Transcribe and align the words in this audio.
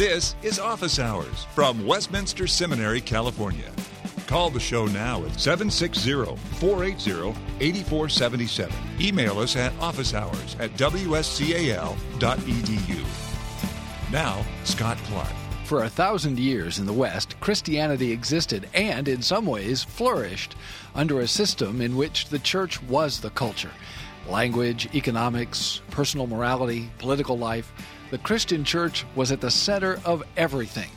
This 0.00 0.34
is 0.42 0.58
Office 0.58 0.98
Hours 0.98 1.44
from 1.54 1.84
Westminster 1.84 2.46
Seminary, 2.46 3.02
California. 3.02 3.70
Call 4.26 4.48
the 4.48 4.58
show 4.58 4.86
now 4.86 5.22
at 5.26 5.38
760 5.38 6.36
480 6.58 7.38
8477. 7.60 8.74
Email 8.98 9.38
us 9.40 9.56
at 9.56 9.74
officehours 9.74 10.58
at 10.58 10.70
wscal.edu. 10.78 11.84
Now, 14.10 14.42
Scott 14.64 14.96
Clark. 15.04 15.28
For 15.66 15.84
a 15.84 15.90
thousand 15.90 16.38
years 16.38 16.78
in 16.78 16.86
the 16.86 16.94
West, 16.94 17.38
Christianity 17.40 18.10
existed 18.10 18.70
and, 18.72 19.06
in 19.06 19.20
some 19.20 19.44
ways, 19.44 19.84
flourished 19.84 20.56
under 20.94 21.20
a 21.20 21.28
system 21.28 21.82
in 21.82 21.94
which 21.94 22.30
the 22.30 22.38
church 22.38 22.82
was 22.84 23.20
the 23.20 23.28
culture. 23.28 23.72
Language, 24.26 24.88
economics, 24.94 25.82
personal 25.90 26.26
morality, 26.26 26.90
political 26.96 27.36
life, 27.36 27.70
the 28.10 28.18
Christian 28.18 28.64
church 28.64 29.06
was 29.14 29.30
at 29.30 29.40
the 29.40 29.50
center 29.50 30.00
of 30.04 30.24
everything. 30.36 30.90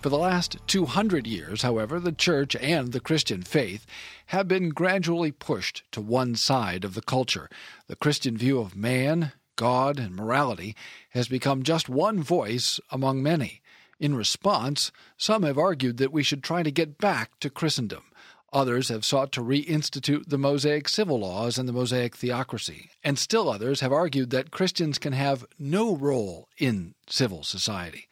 For 0.00 0.08
the 0.08 0.16
last 0.16 0.56
200 0.68 1.26
years, 1.26 1.62
however, 1.62 2.00
the 2.00 2.12
church 2.12 2.56
and 2.56 2.92
the 2.92 3.00
Christian 3.00 3.42
faith 3.42 3.84
have 4.26 4.48
been 4.48 4.70
gradually 4.70 5.32
pushed 5.32 5.82
to 5.92 6.00
one 6.00 6.36
side 6.36 6.84
of 6.84 6.94
the 6.94 7.02
culture. 7.02 7.50
The 7.88 7.96
Christian 7.96 8.36
view 8.36 8.60
of 8.60 8.76
man, 8.76 9.32
God, 9.56 9.98
and 9.98 10.14
morality 10.14 10.74
has 11.10 11.28
become 11.28 11.64
just 11.64 11.88
one 11.88 12.22
voice 12.22 12.80
among 12.90 13.22
many. 13.22 13.60
In 13.98 14.14
response, 14.14 14.90
some 15.18 15.42
have 15.42 15.58
argued 15.58 15.98
that 15.98 16.12
we 16.12 16.22
should 16.22 16.42
try 16.42 16.62
to 16.62 16.70
get 16.70 16.96
back 16.96 17.38
to 17.40 17.50
Christendom. 17.50 18.04
Others 18.52 18.88
have 18.88 19.04
sought 19.04 19.30
to 19.32 19.42
reinstitute 19.42 20.28
the 20.28 20.38
Mosaic 20.38 20.88
civil 20.88 21.20
laws 21.20 21.56
and 21.56 21.68
the 21.68 21.72
Mosaic 21.72 22.16
theocracy. 22.16 22.90
And 23.04 23.16
still 23.16 23.48
others 23.48 23.80
have 23.80 23.92
argued 23.92 24.30
that 24.30 24.50
Christians 24.50 24.98
can 24.98 25.12
have 25.12 25.46
no 25.58 25.94
role 25.94 26.48
in 26.58 26.94
civil 27.08 27.44
society. 27.44 28.08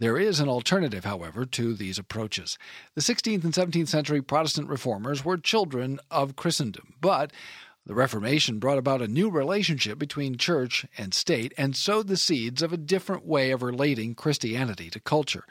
There 0.00 0.18
is 0.18 0.40
an 0.40 0.48
alternative, 0.48 1.04
however, 1.04 1.44
to 1.44 1.74
these 1.74 1.98
approaches. 1.98 2.58
The 2.94 3.00
16th 3.00 3.44
and 3.44 3.52
17th 3.52 3.88
century 3.88 4.22
Protestant 4.22 4.68
reformers 4.68 5.24
were 5.24 5.36
children 5.36 6.00
of 6.10 6.36
Christendom, 6.36 6.94
but 7.00 7.32
the 7.86 7.94
Reformation 7.94 8.58
brought 8.58 8.78
about 8.78 9.00
a 9.00 9.08
new 9.08 9.30
relationship 9.30 9.98
between 9.98 10.36
church 10.36 10.86
and 10.96 11.14
state 11.14 11.54
and 11.56 11.74
sowed 11.74 12.06
the 12.06 12.16
seeds 12.16 12.62
of 12.62 12.72
a 12.72 12.76
different 12.76 13.26
way 13.26 13.50
of 13.50 13.62
relating 13.62 14.14
Christianity 14.14 14.90
to 14.90 15.00
culture, 15.00 15.44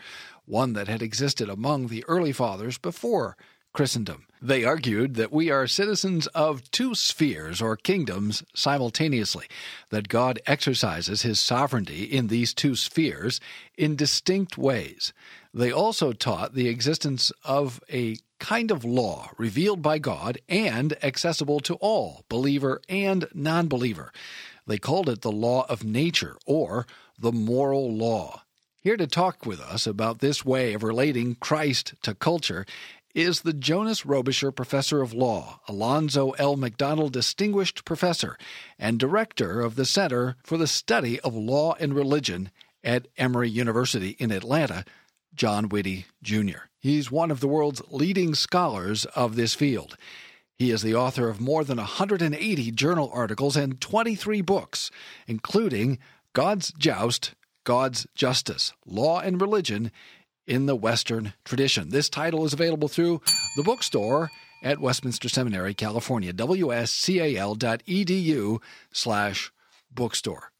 one 0.45 0.73
that 0.73 0.87
had 0.87 1.01
existed 1.01 1.49
among 1.49 1.87
the 1.87 2.05
early 2.07 2.31
fathers 2.31 2.77
before 2.77 3.35
Christendom. 3.73 4.27
They 4.41 4.63
argued 4.63 5.15
that 5.15 5.33
we 5.33 5.49
are 5.49 5.65
citizens 5.65 6.27
of 6.27 6.69
two 6.69 6.93
spheres 6.93 7.61
or 7.61 7.75
kingdoms 7.75 8.43
simultaneously, 8.53 9.47
that 9.89 10.09
God 10.09 10.39
exercises 10.45 11.23
his 11.23 11.39
sovereignty 11.39 12.03
in 12.03 12.27
these 12.27 12.53
two 12.53 12.75
spheres 12.75 13.39
in 13.77 13.95
distinct 13.95 14.57
ways. 14.57 15.11
They 15.53 15.71
also 15.71 16.13
taught 16.13 16.53
the 16.53 16.67
existence 16.67 17.31
of 17.43 17.81
a 17.91 18.17
kind 18.39 18.69
of 18.69 18.85
law 18.85 19.31
revealed 19.39 19.81
by 19.81 19.97
God 19.97 20.37
and 20.47 20.95
accessible 21.03 21.59
to 21.61 21.73
all, 21.75 22.23
believer 22.29 22.81
and 22.87 23.27
non 23.33 23.67
believer. 23.67 24.11
They 24.67 24.77
called 24.77 25.09
it 25.09 25.21
the 25.21 25.31
law 25.31 25.65
of 25.67 25.83
nature 25.83 26.37
or 26.45 26.85
the 27.17 27.31
moral 27.31 27.91
law. 27.91 28.43
Here 28.87 28.97
to 28.97 29.07
talk 29.07 29.45
with 29.45 29.59
us 29.59 29.87
about 29.87 30.19
this 30.19 30.45
way 30.45 30.73
of 30.73 30.83
relating 30.83 31.35
Christ 31.35 31.95
to 32.03 32.13
culture 32.13 32.65
is 33.17 33.41
the 33.41 33.51
Jonas 33.51 34.03
Robitscher 34.03 34.55
Professor 34.55 35.01
of 35.01 35.11
Law, 35.11 35.59
Alonzo 35.67 36.31
L. 36.37 36.55
McDonald 36.55 37.13
Distinguished 37.13 37.83
Professor, 37.83 38.37
and 38.77 38.99
Director 38.99 39.59
of 39.59 39.75
the 39.75 39.85
Center 39.85 40.35
for 40.43 40.55
the 40.55 40.67
Study 40.67 41.19
of 41.21 41.33
Law 41.33 41.75
and 41.79 41.95
Religion 41.95 42.51
at 42.83 43.07
Emory 43.17 43.49
University 43.49 44.15
in 44.19 44.29
Atlanta, 44.29 44.85
John 45.33 45.67
Witte 45.67 46.05
Jr. 46.21 46.69
He's 46.77 47.09
one 47.09 47.31
of 47.31 47.39
the 47.39 47.47
world's 47.47 47.81
leading 47.89 48.35
scholars 48.35 49.05
of 49.05 49.35
this 49.35 49.55
field. 49.55 49.97
He 50.59 50.69
is 50.69 50.83
the 50.83 50.93
author 50.93 51.27
of 51.27 51.41
more 51.41 51.63
than 51.63 51.77
180 51.77 52.71
journal 52.71 53.09
articles 53.11 53.57
and 53.57 53.81
23 53.81 54.41
books, 54.41 54.91
including 55.25 55.97
God's 56.33 56.71
Joust, 56.71 57.33
God's 57.63 58.05
Justice, 58.13 58.73
Law 58.85 59.19
and 59.21 59.41
Religion 59.41 59.91
in 60.47 60.65
the 60.65 60.75
Western 60.75 61.33
tradition. 61.43 61.89
This 61.89 62.09
title 62.09 62.45
is 62.45 62.53
available 62.53 62.87
through 62.87 63.21
the 63.55 63.63
bookstore 63.63 64.31
at 64.63 64.79
Westminster 64.79 65.29
Seminary, 65.29 65.73
California, 65.73 66.33
wscal.edu 66.33 66.61
slash 68.91 69.51
bookstore. 69.91 70.51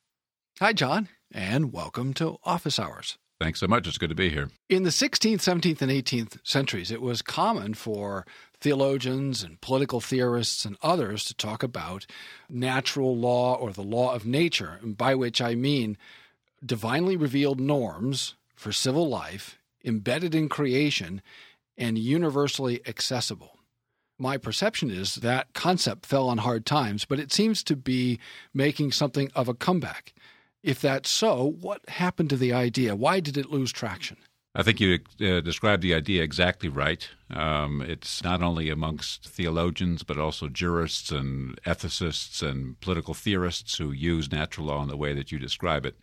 Hi, 0.60 0.74
John, 0.74 1.08
and 1.32 1.72
welcome 1.74 2.14
to 2.16 2.38
Office 2.44 2.78
Hours. 2.80 3.18
Thanks 3.40 3.60
so 3.60 3.68
much. 3.68 3.88
It's 3.88 4.00
good 4.00 4.10
to 4.10 4.16
be 4.16 4.30
here. 4.30 4.50
In 4.68 4.82
the 4.84 4.90
16th, 4.90 5.38
17th, 5.38 5.82
and 5.82 5.92
18th 5.92 6.40
centuries, 6.44 6.90
it 6.90 7.02
was 7.02 7.22
common 7.22 7.76
for 7.76 8.26
theologians 8.60 9.44
and 9.44 9.62
political 9.62 10.02
theorists 10.02 10.66
and 10.66 10.76
others 10.82 11.24
to 11.26 11.36
talk 11.36 11.62
about 11.62 12.08
natural 12.50 13.16
law 13.16 13.54
or 13.54 13.72
the 13.72 13.84
law 13.84 14.16
of 14.16 14.26
nature, 14.26 14.80
by 14.84 15.14
which 15.14 15.40
I 15.40 15.54
mean 15.54 15.98
divinely 16.66 17.16
revealed 17.16 17.60
norms 17.60 18.34
for 18.56 18.72
civil 18.72 19.08
life 19.08 19.60
embedded 19.88 20.36
in 20.36 20.50
creation, 20.50 21.22
and 21.78 21.98
universally 21.98 22.82
accessible. 22.86 23.58
My 24.20 24.38
perception 24.38 24.90
is 24.90 25.16
that 25.16 25.54
concept 25.54 26.06
fell 26.06 26.28
on 26.28 26.40
hard 26.40 26.66
times, 26.66 27.06
but 27.06 27.20
it 27.20 27.32
seems 27.32 27.64
to 27.64 27.76
be 27.76 28.20
making 28.54 28.92
something 28.92 29.32
of 29.36 29.48
a 29.48 29.54
comeback. 29.54 30.14
If 30.64 30.82
that's 30.82 31.10
so, 31.10 31.54
what 31.62 31.88
happened 31.88 32.32
to 32.32 32.38
the 32.38 32.52
idea? 32.52 32.96
Why 32.96 33.20
did 33.20 33.38
it 33.38 33.52
lose 33.52 33.72
traction? 33.72 34.18
I 34.56 34.64
think 34.64 34.80
you 34.80 35.00
uh, 35.22 35.42
described 35.42 35.84
the 35.84 35.94
idea 35.94 36.24
exactly 36.24 36.68
right. 36.68 37.08
Um, 37.30 37.84
it's 37.84 38.24
not 38.24 38.42
only 38.42 38.72
amongst 38.72 39.28
theologians, 39.30 40.02
but 40.02 40.18
also 40.18 40.48
jurists 40.48 41.12
and 41.12 41.62
ethicists 41.62 42.42
and 42.42 42.80
political 42.82 43.14
theorists 43.14 43.78
who 43.78 43.92
use 43.92 44.32
natural 44.32 44.68
law 44.68 44.82
in 44.82 44.90
the 44.90 44.98
way 44.98 45.14
that 45.14 45.32
you 45.32 45.38
describe 45.38 45.86
it. 45.86 45.96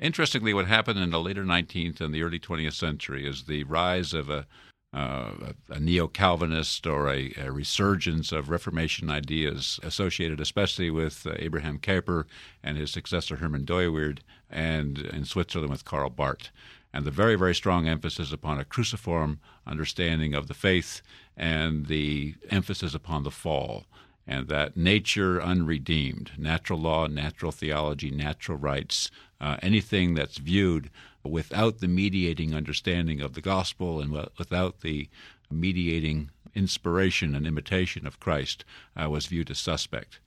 Interestingly, 0.00 0.54
what 0.54 0.66
happened 0.66 1.00
in 1.00 1.10
the 1.10 1.20
later 1.20 1.44
19th 1.44 2.00
and 2.00 2.14
the 2.14 2.22
early 2.22 2.38
20th 2.38 2.74
century 2.74 3.26
is 3.26 3.44
the 3.44 3.64
rise 3.64 4.14
of 4.14 4.30
a, 4.30 4.46
uh, 4.92 5.32
a 5.68 5.80
neo 5.80 6.06
Calvinist 6.06 6.86
or 6.86 7.08
a, 7.08 7.32
a, 7.36 7.50
resurgence 7.50 8.30
of 8.30 8.48
Reformation 8.48 9.10
ideas 9.10 9.80
associated 9.82 10.40
especially 10.40 10.90
with 10.90 11.26
uh, 11.26 11.34
Abraham 11.38 11.78
Kuyper 11.78 12.24
and 12.62 12.78
his 12.78 12.92
successor 12.92 13.36
Herman 13.36 13.64
Dooyeweerd, 13.64 14.20
and 14.48 14.98
in 14.98 15.24
Switzerland 15.24 15.70
with 15.70 15.84
Karl 15.84 16.10
Barth. 16.10 16.50
And 16.92 17.04
the 17.04 17.10
very, 17.10 17.34
very 17.34 17.54
strong 17.54 17.86
emphasis 17.86 18.32
upon 18.32 18.58
a 18.58 18.64
cruciform 18.64 19.40
understanding 19.66 20.32
of 20.32 20.46
the 20.46 20.54
faith 20.54 21.02
and 21.36 21.86
the 21.86 22.34
emphasis 22.50 22.94
upon 22.94 23.24
the 23.24 23.30
fall 23.30 23.84
and 24.28 24.48
that 24.48 24.76
nature 24.76 25.42
unredeemed, 25.42 26.32
natural 26.36 26.78
law, 26.78 27.06
natural 27.06 27.50
theology, 27.50 28.10
natural 28.10 28.58
rights, 28.58 29.10
uh, 29.40 29.56
anything 29.62 30.14
that's 30.14 30.36
viewed 30.36 30.90
without 31.24 31.78
the 31.78 31.88
mediating 31.88 32.54
understanding 32.54 33.22
of 33.22 33.32
the 33.32 33.40
gospel 33.40 34.00
and 34.00 34.12
without 34.38 34.82
the 34.82 35.08
mediating 35.50 36.30
inspiration 36.54 37.34
and 37.34 37.46
imitation 37.46 38.06
of 38.06 38.20
Christ 38.20 38.64
uh, 39.00 39.08
was 39.08 39.26
viewed 39.26 39.50
as 39.50 39.58
suspect. 39.58 40.20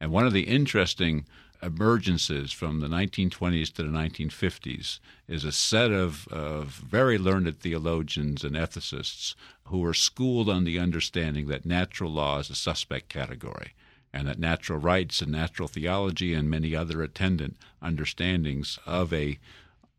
And 0.00 0.12
one 0.12 0.26
of 0.26 0.34
the 0.34 0.42
interesting 0.42 1.24
emergences 1.66 2.54
from 2.54 2.80
the 2.80 2.86
1920s 2.86 3.72
to 3.72 3.82
the 3.82 3.88
1950s 3.88 5.00
is 5.26 5.44
a 5.44 5.50
set 5.50 5.90
of, 5.90 6.28
of 6.28 6.68
very 6.68 7.18
learned 7.18 7.58
theologians 7.58 8.44
and 8.44 8.54
ethicists 8.54 9.34
who 9.64 9.78
were 9.78 9.94
schooled 9.94 10.48
on 10.48 10.64
the 10.64 10.78
understanding 10.78 11.48
that 11.48 11.66
natural 11.66 12.10
law 12.10 12.38
is 12.38 12.50
a 12.50 12.54
suspect 12.54 13.08
category 13.08 13.72
and 14.12 14.28
that 14.28 14.38
natural 14.38 14.78
rights 14.78 15.20
and 15.20 15.32
natural 15.32 15.66
theology 15.66 16.32
and 16.32 16.48
many 16.48 16.74
other 16.74 17.02
attendant 17.02 17.56
understandings 17.82 18.78
of 18.86 19.12
a, 19.12 19.38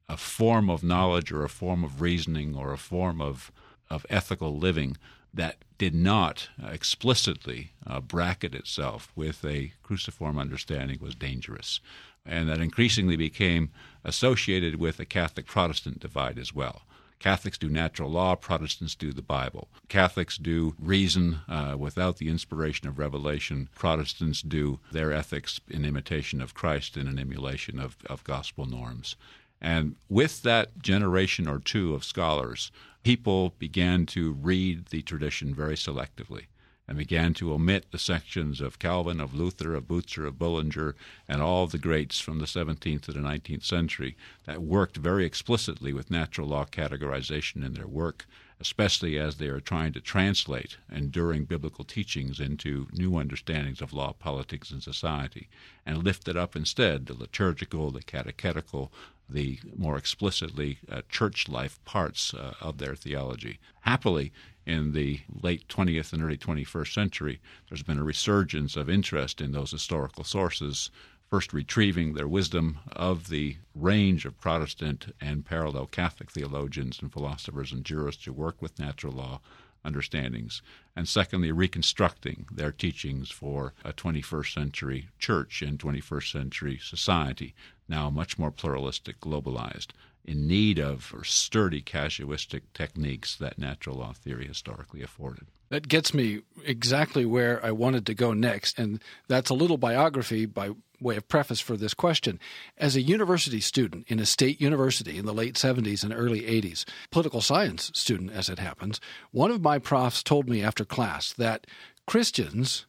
a 0.08 0.16
form 0.18 0.70
of 0.70 0.84
knowledge 0.84 1.32
or 1.32 1.44
a 1.44 1.50
form 1.50 1.84
of 1.84 2.02
reasoning 2.02 2.56
or 2.56 2.72
a 2.72 2.78
form 2.78 3.20
of, 3.20 3.52
of 3.90 4.06
ethical 4.10 4.58
living 4.58 4.96
that 5.38 5.58
did 5.78 5.96
not 5.96 6.50
explicitly 6.64 7.72
uh, 7.86 8.02
bracket 8.02 8.54
itself 8.54 9.12
with 9.16 9.46
a 9.46 9.72
cruciform 9.84 10.38
understanding 10.38 10.98
was 11.00 11.16
dangerous, 11.16 11.80
and 12.26 12.50
that 12.50 12.60
increasingly 12.60 13.16
became 13.16 13.72
associated 14.04 14.76
with 14.76 15.00
a 15.00 15.06
Catholic 15.06 15.46
Protestant 15.46 16.00
divide 16.00 16.38
as 16.38 16.54
well. 16.54 16.82
Catholics 17.20 17.58
do 17.58 17.70
natural 17.70 18.12
law, 18.12 18.36
Protestants 18.36 18.94
do 18.94 19.12
the 19.12 19.24
Bible. 19.24 19.68
Catholics 19.90 20.38
do 20.38 20.76
reason 20.80 21.40
uh, 21.48 21.76
without 21.78 22.18
the 22.18 22.30
inspiration 22.30 22.88
of 22.88 23.00
revelation, 23.00 23.70
Protestants 23.74 24.42
do 24.42 24.80
their 24.92 25.12
ethics 25.12 25.60
in 25.68 25.84
imitation 25.84 26.42
of 26.42 26.54
Christ 26.54 26.96
and 26.96 27.10
in 27.10 27.18
emulation 27.18 27.80
of, 27.80 27.98
of 28.08 28.24
gospel 28.24 28.66
norms. 28.66 29.16
And 29.62 29.96
with 30.08 30.44
that 30.44 30.80
generation 30.80 31.48
or 31.48 31.60
two 31.60 31.94
of 31.96 32.04
scholars, 32.04 32.72
people 33.04 33.54
began 33.58 34.06
to 34.08 34.34
read 34.34 34.88
the 34.88 35.02
tradition 35.02 35.56
very 35.56 35.76
selectively. 35.76 36.46
and 36.88 36.98
began 36.98 37.34
to 37.34 37.52
omit 37.52 37.92
the 37.92 38.00
sections 38.00 38.62
of 38.62 38.80
Calvin, 38.80 39.20
of 39.20 39.34
Luther, 39.34 39.76
of 39.76 39.88
Bucer, 39.90 40.26
of 40.26 40.40
Bullinger, 40.40 40.96
and 41.28 41.42
all 41.42 41.68
the 41.68 41.78
greats 41.78 42.20
from 42.20 42.40
the 42.40 42.46
17th 42.46 43.02
to 43.02 43.12
the 43.12 43.20
19th 43.20 43.66
century 43.66 44.16
that 44.46 44.62
worked 44.62 44.96
very 44.96 45.26
explicitly 45.26 45.92
with 45.92 46.10
natural 46.10 46.48
law 46.48 46.64
categorization 46.64 47.66
in 47.66 47.74
their 47.74 47.88
work, 47.88 48.26
especially 48.62 49.20
as 49.20 49.36
they 49.36 49.48
are 49.48 49.60
trying 49.60 49.92
to 49.92 50.00
translate 50.00 50.78
enduring 50.90 51.44
biblical 51.44 51.84
teachings 51.84 52.40
into 52.40 52.88
new 52.94 53.18
understandings 53.18 53.82
of 53.82 53.92
law, 53.92 54.14
politics, 54.14 54.72
and 54.72 54.82
society, 54.82 55.50
and 55.86 56.04
lifted 56.04 56.38
up 56.38 56.56
instead 56.56 57.06
the 57.06 57.14
liturgical, 57.14 57.92
the 57.92 58.02
catechetical, 58.02 58.94
the 59.30 59.60
more 59.76 59.98
explicitly 59.98 60.80
uh, 60.90 61.02
church 61.10 61.50
life 61.50 61.84
parts 61.86 62.34
uh, 62.34 62.54
of 62.62 62.78
their 62.78 62.96
theology. 62.96 63.60
Happily, 63.82 64.32
in 64.66 64.92
the 64.92 65.22
late 65.42 65.68
20th 65.68 66.14
and 66.14 66.24
early 66.24 66.38
21st 66.38 66.94
century, 66.94 67.40
there's 67.70 67.84
been 67.84 68.00
a 68.00 68.04
resurgence 68.04 68.76
of 68.76 68.90
interest 68.90 69.42
in 69.42 69.52
those 69.52 69.72
historical 69.72 70.24
sources, 70.24 70.92
first 71.30 71.54
retrieving 71.54 72.14
their 72.14 72.28
wisdom 72.28 72.80
of 72.92 73.30
the 73.30 73.58
range 73.76 74.26
of 74.26 74.40
Protestant 74.40 75.14
and 75.20 75.46
parallel 75.46 75.88
Catholic 75.88 76.32
theologians 76.32 77.00
and 77.02 77.12
philosophers 77.12 77.72
and 77.72 77.84
jurists 77.84 78.26
who 78.26 78.34
worked 78.34 78.62
with 78.62 78.80
natural 78.80 79.14
law 79.14 79.42
understandings, 79.88 80.62
and 80.96 81.08
secondly, 81.08 81.52
reconstructing 81.52 82.46
their 82.52 82.72
teachings 82.72 83.32
for 83.32 83.74
a 83.86 83.94
21st 83.94 84.54
century 84.54 85.08
church 85.18 85.62
and 85.62 85.80
21st 85.80 86.32
century 86.32 86.78
society, 86.78 87.56
now 87.88 88.10
much 88.10 88.38
more 88.38 88.52
pluralistic, 88.52 89.20
globalized, 89.22 89.88
in 90.26 90.46
need 90.46 90.78
of 90.78 91.14
sturdy 91.24 91.82
casuistic 91.82 92.64
techniques 92.74 93.36
that 93.38 93.58
natural 93.58 93.98
law 93.98 94.12
theory 94.12 94.46
historically 94.46 95.02
afforded. 95.02 95.48
That 95.70 95.88
gets 95.88 96.14
me 96.14 96.42
exactly 96.66 97.26
where 97.26 97.64
I 97.66 97.72
wanted 97.72 98.06
to 98.06 98.14
go 98.14 98.34
next, 98.34 98.80
and 98.80 99.02
that's 99.28 99.50
a 99.50 99.56
little 99.56 99.78
biography 99.78 100.46
by 100.46 100.72
way 101.00 101.18
of 101.18 101.28
preface 101.28 101.60
for 101.60 101.78
this 101.78 101.94
question. 101.94 102.40
As 102.78 102.96
a 102.96 103.02
university 103.02 103.60
student 103.60 104.06
in 104.08 104.20
a 104.20 104.26
state 104.26 104.62
university 104.62 105.18
in 105.18 105.26
the 105.26 105.34
late 105.34 105.56
70s 105.56 106.04
and 106.04 106.14
early 106.14 106.42
80s, 106.42 106.86
political 107.12 107.42
science 107.42 107.92
student 107.94 108.32
as 108.32 108.50
it 108.50 108.60
happens, 108.60 109.00
one 109.32 109.52
of 109.52 109.62
my 109.62 109.78
profs 109.78 110.24
told 110.24 110.50
me 110.50 110.64
after 110.64 110.86
class 110.86 111.34
that 111.34 111.68
Christians, 112.06 112.86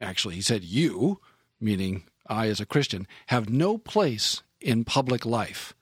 actually, 0.00 0.36
he 0.36 0.42
said, 0.42 0.62
you, 0.62 1.20
meaning 1.60 2.04
I 2.26 2.48
as 2.48 2.60
a 2.60 2.66
Christian, 2.66 3.06
have 3.28 3.48
no 3.48 3.78
place 3.78 4.42
in 4.60 4.84
public 4.84 5.26
life 5.26 5.74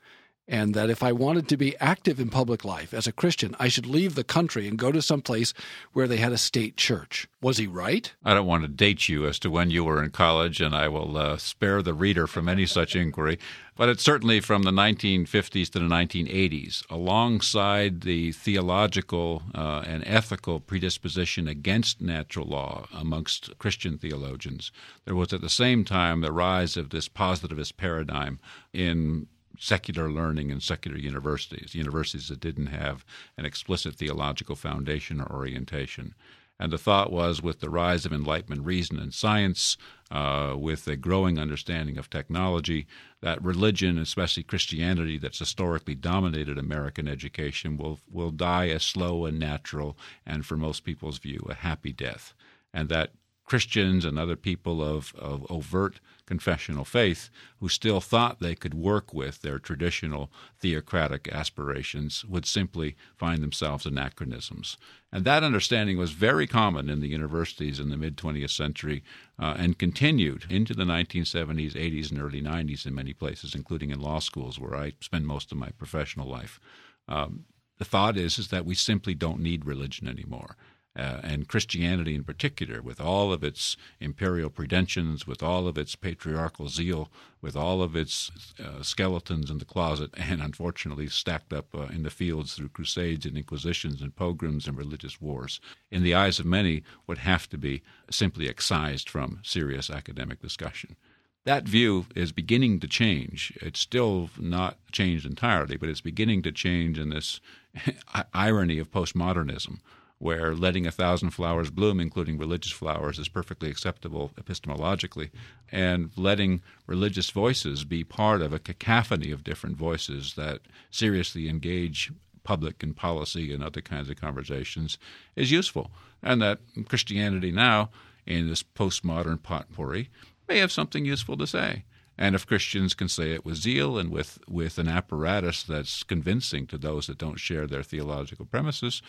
and 0.52 0.74
that 0.74 0.90
if 0.90 1.02
I 1.02 1.12
wanted 1.12 1.48
to 1.48 1.56
be 1.56 1.78
active 1.78 2.20
in 2.20 2.28
public 2.28 2.62
life 2.62 2.92
as 2.92 3.06
a 3.06 3.12
Christian, 3.12 3.56
I 3.58 3.68
should 3.68 3.86
leave 3.86 4.14
the 4.14 4.22
country 4.22 4.68
and 4.68 4.78
go 4.78 4.92
to 4.92 5.00
some 5.00 5.22
place 5.22 5.54
where 5.94 6.06
they 6.06 6.18
had 6.18 6.30
a 6.30 6.36
state 6.36 6.76
church. 6.76 7.26
Was 7.40 7.56
he 7.56 7.66
right? 7.66 8.12
I 8.22 8.34
don't 8.34 8.46
want 8.46 8.62
to 8.62 8.68
date 8.68 9.08
you 9.08 9.26
as 9.26 9.38
to 9.40 9.50
when 9.50 9.70
you 9.70 9.82
were 9.82 10.04
in 10.04 10.10
college, 10.10 10.60
and 10.60 10.76
I 10.76 10.88
will 10.88 11.16
uh, 11.16 11.38
spare 11.38 11.80
the 11.80 11.94
reader 11.94 12.26
from 12.26 12.50
any 12.50 12.66
such 12.66 12.94
inquiry. 12.94 13.38
But 13.76 13.88
it's 13.88 14.02
certainly 14.02 14.40
from 14.40 14.64
the 14.64 14.70
1950s 14.70 15.70
to 15.70 15.78
the 15.78 15.86
1980s, 15.86 16.84
alongside 16.90 18.02
the 18.02 18.32
theological 18.32 19.44
uh, 19.54 19.84
and 19.86 20.04
ethical 20.06 20.60
predisposition 20.60 21.48
against 21.48 22.02
natural 22.02 22.46
law 22.46 22.86
amongst 22.92 23.58
Christian 23.58 23.96
theologians. 23.96 24.70
There 25.06 25.14
was 25.14 25.32
at 25.32 25.40
the 25.40 25.48
same 25.48 25.86
time 25.86 26.20
the 26.20 26.30
rise 26.30 26.76
of 26.76 26.90
this 26.90 27.08
positivist 27.08 27.78
paradigm 27.78 28.38
in 28.74 29.28
secular 29.58 30.10
learning 30.10 30.50
in 30.50 30.60
secular 30.60 30.96
universities, 30.96 31.74
universities 31.74 32.28
that 32.28 32.40
didn't 32.40 32.66
have 32.66 33.04
an 33.36 33.44
explicit 33.44 33.94
theological 33.94 34.56
foundation 34.56 35.20
or 35.20 35.30
orientation. 35.30 36.14
And 36.60 36.72
the 36.72 36.78
thought 36.78 37.10
was 37.10 37.42
with 37.42 37.58
the 37.58 37.70
rise 37.70 38.06
of 38.06 38.12
Enlightenment 38.12 38.64
reason 38.64 38.98
and 38.98 39.12
science, 39.12 39.76
uh, 40.12 40.54
with 40.56 40.86
a 40.86 40.94
growing 40.94 41.38
understanding 41.38 41.98
of 41.98 42.08
technology, 42.08 42.86
that 43.20 43.42
religion, 43.42 43.98
especially 43.98 44.44
Christianity, 44.44 45.18
that's 45.18 45.40
historically 45.40 45.96
dominated 45.96 46.58
American 46.58 47.08
education, 47.08 47.76
will, 47.76 47.98
will 48.08 48.30
die 48.30 48.66
a 48.66 48.78
slow 48.78 49.24
and 49.26 49.40
natural, 49.40 49.98
and 50.24 50.46
for 50.46 50.56
most 50.56 50.84
people's 50.84 51.18
view, 51.18 51.44
a 51.48 51.54
happy 51.54 51.92
death. 51.92 52.32
And 52.72 52.88
that 52.90 53.10
Christians 53.52 54.06
and 54.06 54.18
other 54.18 54.34
people 54.34 54.82
of, 54.82 55.14
of 55.14 55.44
overt 55.50 56.00
confessional 56.24 56.86
faith 56.86 57.28
who 57.60 57.68
still 57.68 58.00
thought 58.00 58.40
they 58.40 58.54
could 58.54 58.72
work 58.72 59.12
with 59.12 59.42
their 59.42 59.58
traditional 59.58 60.32
theocratic 60.58 61.28
aspirations 61.28 62.24
would 62.24 62.46
simply 62.46 62.96
find 63.14 63.42
themselves 63.42 63.84
anachronisms. 63.84 64.78
And 65.12 65.26
that 65.26 65.44
understanding 65.44 65.98
was 65.98 66.12
very 66.12 66.46
common 66.46 66.88
in 66.88 67.00
the 67.00 67.10
universities 67.10 67.78
in 67.78 67.90
the 67.90 67.98
mid 67.98 68.16
20th 68.16 68.56
century 68.56 69.04
uh, 69.38 69.52
and 69.58 69.78
continued 69.78 70.46
into 70.48 70.72
the 70.72 70.84
1970s, 70.84 71.74
80s, 71.74 72.10
and 72.10 72.22
early 72.22 72.40
90s 72.40 72.86
in 72.86 72.94
many 72.94 73.12
places, 73.12 73.54
including 73.54 73.90
in 73.90 74.00
law 74.00 74.18
schools 74.18 74.58
where 74.58 74.74
I 74.74 74.94
spend 75.00 75.26
most 75.26 75.52
of 75.52 75.58
my 75.58 75.68
professional 75.72 76.26
life. 76.26 76.58
Um, 77.06 77.44
the 77.76 77.84
thought 77.84 78.16
is, 78.16 78.38
is 78.38 78.48
that 78.48 78.64
we 78.64 78.74
simply 78.74 79.12
don't 79.12 79.40
need 79.40 79.66
religion 79.66 80.08
anymore 80.08 80.56
uh, 80.94 81.20
and 81.22 81.48
Christianity 81.48 82.14
in 82.14 82.24
particular, 82.24 82.82
with 82.82 83.00
all 83.00 83.32
of 83.32 83.42
its 83.42 83.76
imperial 84.00 84.50
pretensions, 84.50 85.26
with 85.26 85.42
all 85.42 85.66
of 85.66 85.78
its 85.78 85.96
patriarchal 85.96 86.68
zeal, 86.68 87.10
with 87.40 87.56
all 87.56 87.82
of 87.82 87.96
its 87.96 88.30
uh, 88.62 88.82
skeletons 88.82 89.50
in 89.50 89.58
the 89.58 89.64
closet, 89.64 90.10
and 90.16 90.42
unfortunately 90.42 91.08
stacked 91.08 91.52
up 91.52 91.74
uh, 91.74 91.82
in 91.84 92.02
the 92.02 92.10
fields 92.10 92.54
through 92.54 92.68
crusades 92.68 93.24
and 93.24 93.36
inquisitions 93.36 94.02
and 94.02 94.14
pogroms 94.16 94.68
and 94.68 94.76
religious 94.76 95.20
wars, 95.20 95.60
in 95.90 96.02
the 96.02 96.14
eyes 96.14 96.38
of 96.38 96.46
many, 96.46 96.82
would 97.06 97.18
have 97.18 97.48
to 97.48 97.56
be 97.56 97.82
simply 98.10 98.48
excised 98.48 99.08
from 99.08 99.40
serious 99.42 99.88
academic 99.88 100.40
discussion. 100.40 100.96
That 101.44 101.64
view 101.64 102.06
is 102.14 102.30
beginning 102.30 102.78
to 102.80 102.86
change. 102.86 103.52
It's 103.60 103.80
still 103.80 104.30
not 104.38 104.78
changed 104.92 105.26
entirely, 105.26 105.76
but 105.76 105.88
it's 105.88 106.00
beginning 106.00 106.42
to 106.42 106.52
change 106.52 106.98
in 107.00 107.08
this 107.08 107.40
irony 108.34 108.78
of 108.78 108.92
postmodernism 108.92 109.80
where 110.22 110.54
letting 110.54 110.86
a 110.86 110.92
thousand 110.92 111.30
flowers 111.30 111.68
bloom, 111.68 111.98
including 111.98 112.38
religious 112.38 112.70
flowers, 112.70 113.18
is 113.18 113.28
perfectly 113.28 113.68
acceptable 113.68 114.30
epistemologically, 114.40 115.30
and 115.72 116.12
letting 116.16 116.62
religious 116.86 117.30
voices 117.30 117.82
be 117.82 118.04
part 118.04 118.40
of 118.40 118.52
a 118.52 118.60
cacophony 118.60 119.32
of 119.32 119.42
different 119.42 119.76
voices 119.76 120.34
that 120.34 120.60
seriously 120.92 121.48
engage 121.48 122.12
public 122.44 122.84
and 122.84 122.94
policy 122.94 123.52
and 123.52 123.64
other 123.64 123.80
kinds 123.80 124.08
of 124.08 124.20
conversations 124.20 124.96
is 125.34 125.50
useful. 125.50 125.90
And 126.22 126.40
that 126.40 126.60
Christianity 126.88 127.50
now, 127.50 127.90
in 128.24 128.48
this 128.48 128.62
postmodern 128.62 129.42
potpourri, 129.42 130.08
may 130.48 130.58
have 130.58 130.70
something 130.70 131.04
useful 131.04 131.36
to 131.36 131.48
say. 131.48 131.82
And 132.16 132.36
if 132.36 132.46
Christians 132.46 132.94
can 132.94 133.08
say 133.08 133.32
it 133.32 133.44
with 133.44 133.56
zeal 133.56 133.98
and 133.98 134.08
with, 134.08 134.38
with 134.48 134.78
an 134.78 134.86
apparatus 134.86 135.64
that's 135.64 136.04
convincing 136.04 136.68
to 136.68 136.78
those 136.78 137.08
that 137.08 137.18
don't 137.18 137.40
share 137.40 137.66
their 137.66 137.82
theological 137.82 138.44
premises, 138.44 139.02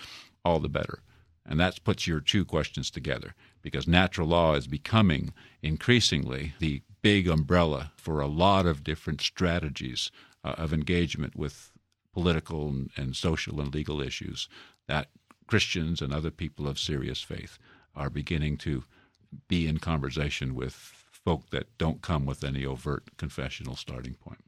all 0.43 0.59
the 0.59 0.69
better. 0.69 0.99
And 1.45 1.59
that 1.59 1.83
puts 1.83 2.07
your 2.07 2.21
two 2.21 2.45
questions 2.45 2.89
together 2.89 3.35
because 3.61 3.87
natural 3.87 4.27
law 4.27 4.55
is 4.55 4.67
becoming 4.67 5.33
increasingly 5.61 6.53
the 6.59 6.81
big 7.01 7.27
umbrella 7.27 7.91
for 7.97 8.21
a 8.21 8.27
lot 8.27 8.65
of 8.65 8.83
different 8.83 9.21
strategies 9.21 10.09
uh, 10.43 10.55
of 10.57 10.73
engagement 10.73 11.35
with 11.35 11.71
political 12.13 12.69
and, 12.69 12.91
and 12.95 13.15
social 13.15 13.59
and 13.59 13.73
legal 13.73 14.01
issues 14.01 14.47
that 14.87 15.07
Christians 15.47 16.01
and 16.01 16.13
other 16.13 16.31
people 16.31 16.67
of 16.67 16.79
serious 16.79 17.21
faith 17.21 17.57
are 17.95 18.09
beginning 18.09 18.57
to 18.57 18.83
be 19.47 19.67
in 19.67 19.77
conversation 19.79 20.55
with 20.55 20.73
folk 20.73 21.49
that 21.49 21.77
don't 21.77 22.01
come 22.01 22.25
with 22.25 22.43
any 22.43 22.65
overt 22.65 23.17
confessional 23.17 23.75
starting 23.75 24.13
point. 24.13 24.42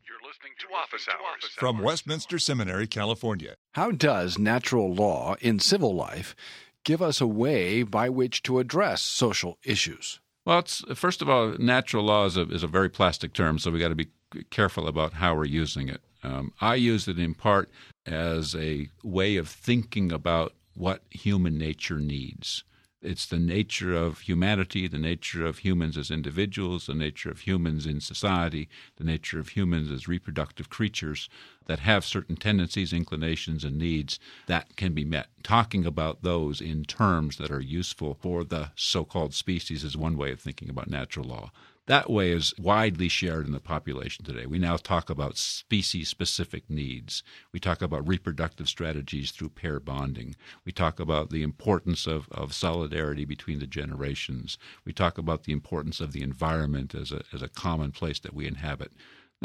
You're 0.96 1.00
listening 1.00 1.18
to 1.18 1.24
Office 1.24 1.44
Hours 1.44 1.52
from 1.58 1.80
Westminster 1.80 2.40
Seminary, 2.40 2.88
California. 2.88 3.56
How 3.74 3.92
does 3.92 4.40
natural 4.40 4.94
law 4.94 5.36
in 5.42 5.60
civil 5.60 5.94
life 5.94 6.38
give 6.86 7.02
us 7.02 7.20
a 7.20 7.28
way 7.28 7.84
by 7.84 8.08
which 8.08 8.42
to 8.44 8.60
address 8.60 9.02
social 9.02 9.58
issues? 9.66 10.22
Well, 10.46 10.64
first 10.94 11.22
of 11.22 11.30
all, 11.30 11.50
natural 11.60 12.06
law 12.06 12.26
is 12.26 12.38
a, 12.38 12.44
is 12.44 12.64
a 12.64 12.68
very 12.68 12.88
plastic 12.90 13.34
term, 13.34 13.60
so 13.60 13.72
we 13.72 13.80
got 13.80 13.90
to 13.90 13.96
be 13.96 14.08
careful 14.52 14.88
about 14.88 15.12
how 15.14 15.36
we're 15.36 15.44
using 15.44 15.90
it. 15.90 16.00
Um, 16.24 16.54
I 16.62 16.76
use 16.76 17.10
it 17.10 17.20
in 17.20 17.34
part 17.34 17.70
as 18.06 18.56
a 18.56 18.88
way 19.04 19.36
of 19.36 19.50
thinking 19.50 20.14
about 20.14 20.54
what 20.76 21.04
human 21.10 21.58
nature 21.58 22.00
needs. 22.00 22.64
It's 23.06 23.28
the 23.28 23.38
nature 23.38 23.94
of 23.94 24.22
humanity, 24.22 24.88
the 24.88 24.98
nature 24.98 25.46
of 25.46 25.60
humans 25.60 25.96
as 25.96 26.10
individuals, 26.10 26.88
the 26.88 26.96
nature 26.96 27.30
of 27.30 27.42
humans 27.42 27.86
in 27.86 28.02
society, 28.02 28.68
the 28.98 29.04
nature 29.04 29.40
of 29.40 29.50
humans 29.50 29.92
as 29.92 30.08
reproductive 30.08 30.70
creatures 30.72 31.30
that 31.68 31.80
have 31.80 32.04
certain 32.04 32.36
tendencies, 32.36 32.92
inclinations, 32.92 33.64
and 33.64 33.78
needs 33.78 34.20
that 34.48 34.76
can 34.76 34.94
be 34.94 35.06
met. 35.06 35.28
Talking 35.44 35.86
about 35.86 36.24
those 36.24 36.60
in 36.60 36.84
terms 36.84 37.38
that 37.38 37.52
are 37.52 37.62
useful 37.62 38.16
for 38.16 38.44
the 38.44 38.72
so 38.76 39.06
called 39.06 39.36
species 39.36 39.84
is 39.84 39.96
one 39.96 40.18
way 40.18 40.32
of 40.32 40.40
thinking 40.40 40.70
about 40.70 40.90
natural 40.90 41.28
law. 41.28 41.52
That 41.88 42.10
way 42.10 42.32
is 42.32 42.54
widely 42.58 43.08
shared 43.08 43.46
in 43.46 43.52
the 43.52 43.60
population 43.60 44.26
today. 44.26 44.46
We 44.46 44.58
now 44.58 44.78
talk 44.78 45.10
about 45.10 45.38
species 45.38 46.10
specific 46.10 46.70
needs. 46.70 47.22
We 47.52 47.60
talk 47.60 47.82
about 47.82 48.08
reproductive 48.08 48.68
strategies 48.68 49.32
through 49.32 49.50
pair 49.50 49.80
bonding. 49.80 50.36
We 50.66 50.72
talk 50.72 51.00
about 51.00 51.30
the 51.30 51.44
importance 51.44 52.08
of, 52.08 52.28
of 52.32 52.54
solidarity 52.54 53.24
between 53.26 53.60
the 53.60 53.68
generations. 53.68 54.58
We 54.84 54.94
talk 54.94 55.18
about 55.20 55.44
the 55.44 55.54
importance 55.54 56.00
of 56.00 56.12
the 56.12 56.24
environment 56.24 56.96
as 56.96 57.12
a, 57.12 57.22
as 57.32 57.44
a 57.44 57.50
common 57.50 57.92
place 57.92 58.20
that 58.20 58.34
we 58.34 58.48
inhabit. 58.48 58.92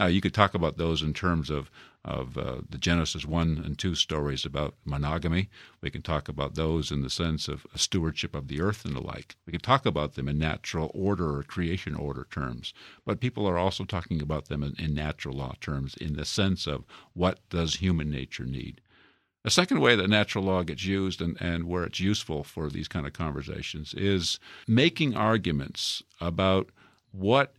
Now, 0.00 0.06
you 0.06 0.22
could 0.22 0.32
talk 0.32 0.54
about 0.54 0.78
those 0.78 1.02
in 1.02 1.12
terms 1.12 1.50
of 1.50 1.70
of 2.02 2.38
uh, 2.38 2.62
the 2.66 2.78
Genesis 2.78 3.26
1 3.26 3.60
and 3.62 3.78
2 3.78 3.94
stories 3.94 4.46
about 4.46 4.74
monogamy. 4.86 5.50
We 5.82 5.90
can 5.90 6.00
talk 6.00 6.30
about 6.30 6.54
those 6.54 6.90
in 6.90 7.02
the 7.02 7.10
sense 7.10 7.46
of 7.46 7.66
stewardship 7.74 8.34
of 8.34 8.48
the 8.48 8.62
earth 8.62 8.86
and 8.86 8.96
the 8.96 9.02
like. 9.02 9.36
We 9.44 9.50
can 9.50 9.60
talk 9.60 9.84
about 9.84 10.14
them 10.14 10.26
in 10.26 10.38
natural 10.38 10.90
order 10.94 11.36
or 11.36 11.42
creation 11.42 11.94
order 11.94 12.26
terms. 12.30 12.72
But 13.04 13.20
people 13.20 13.46
are 13.46 13.58
also 13.58 13.84
talking 13.84 14.22
about 14.22 14.48
them 14.48 14.62
in, 14.62 14.74
in 14.78 14.94
natural 14.94 15.36
law 15.36 15.52
terms 15.60 15.94
in 15.96 16.16
the 16.16 16.24
sense 16.24 16.66
of 16.66 16.86
what 17.12 17.46
does 17.50 17.74
human 17.74 18.10
nature 18.10 18.46
need. 18.46 18.80
A 19.44 19.50
second 19.50 19.80
way 19.80 19.94
that 19.96 20.08
natural 20.08 20.44
law 20.44 20.62
gets 20.62 20.86
used 20.86 21.20
and, 21.20 21.36
and 21.38 21.64
where 21.64 21.84
it's 21.84 22.00
useful 22.00 22.44
for 22.44 22.70
these 22.70 22.88
kind 22.88 23.06
of 23.06 23.12
conversations 23.12 23.92
is 23.92 24.40
making 24.66 25.14
arguments 25.14 26.02
about 26.18 26.70
what 27.12 27.52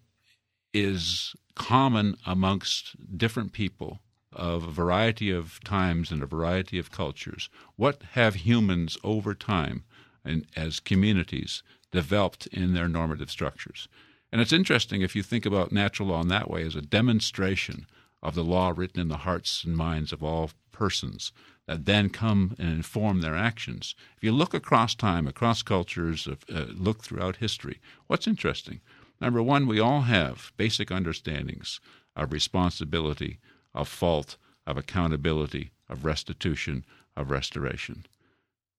is 0.73 1.35
common 1.55 2.15
amongst 2.25 2.95
different 3.17 3.53
people 3.53 3.99
of 4.33 4.63
a 4.63 4.71
variety 4.71 5.29
of 5.29 5.59
times 5.63 6.11
and 6.11 6.23
a 6.23 6.27
variety 6.27 6.79
of 6.79 6.91
cultures. 6.91 7.49
What 7.75 8.01
have 8.13 8.35
humans 8.35 8.97
over 9.03 9.33
time 9.33 9.83
and 10.23 10.45
as 10.55 10.79
communities 10.79 11.63
developed 11.91 12.47
in 12.47 12.73
their 12.73 12.87
normative 12.87 13.29
structures? 13.29 13.87
And 14.31 14.39
it's 14.39 14.53
interesting 14.53 15.01
if 15.01 15.15
you 15.15 15.23
think 15.23 15.45
about 15.45 15.73
natural 15.73 16.09
law 16.09 16.21
in 16.21 16.29
that 16.29 16.49
way 16.49 16.63
as 16.63 16.75
a 16.75 16.81
demonstration 16.81 17.85
of 18.23 18.35
the 18.35 18.43
law 18.43 18.71
written 18.75 19.01
in 19.01 19.09
the 19.09 19.17
hearts 19.17 19.63
and 19.63 19.75
minds 19.75 20.13
of 20.13 20.23
all 20.23 20.51
persons 20.71 21.33
that 21.67 21.85
then 21.85 22.09
come 22.09 22.55
and 22.57 22.69
inform 22.69 23.21
their 23.21 23.35
actions. 23.35 23.95
If 24.17 24.23
you 24.23 24.31
look 24.31 24.53
across 24.53 24.95
time, 24.95 25.27
across 25.27 25.61
cultures, 25.61 26.27
uh, 26.27 26.65
look 26.69 27.03
throughout 27.03 27.37
history, 27.37 27.79
what's 28.07 28.27
interesting? 28.27 28.81
Number 29.21 29.43
one, 29.43 29.67
we 29.67 29.79
all 29.79 30.01
have 30.01 30.51
basic 30.57 30.91
understandings 30.91 31.79
of 32.15 32.33
responsibility, 32.33 33.39
of 33.73 33.87
fault, 33.87 34.35
of 34.65 34.77
accountability, 34.77 35.71
of 35.87 36.03
restitution, 36.03 36.83
of 37.15 37.29
restoration. 37.29 38.07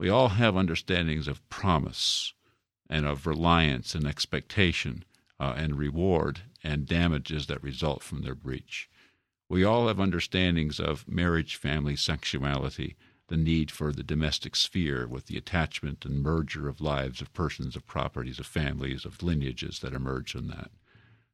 We 0.01 0.09
all 0.09 0.31
have 0.31 0.57
understandings 0.57 1.29
of 1.29 1.49
promise 1.49 2.35
and 2.91 3.07
of 3.07 3.25
reliance 3.25 3.95
and 3.95 4.05
expectation 4.05 5.05
uh, 5.39 5.55
and 5.57 5.79
reward 5.79 6.41
and 6.65 6.87
damages 6.87 7.47
that 7.47 7.63
result 7.63 8.03
from 8.03 8.23
their 8.23 8.35
breach. 8.35 8.91
We 9.49 9.63
all 9.63 9.87
have 9.87 10.01
understandings 10.01 10.81
of 10.81 11.07
marriage, 11.07 11.55
family, 11.55 11.95
sexuality, 11.95 12.97
the 13.33 13.39
need 13.39 13.71
for 13.71 13.93
the 13.93 14.03
domestic 14.03 14.55
sphere 14.55 15.07
with 15.07 15.25
the 15.25 15.39
attachment 15.39 16.05
and 16.05 16.23
merger 16.23 16.69
of 16.69 16.83
lives 16.83 17.23
of 17.23 17.33
persons, 17.33 17.75
of 17.75 17.87
properties, 17.87 18.39
of 18.39 18.45
families, 18.45 19.07
of 19.07 19.23
lineages 19.23 19.79
that 19.79 19.95
emerge 19.95 20.33
from 20.33 20.49
that. 20.49 20.71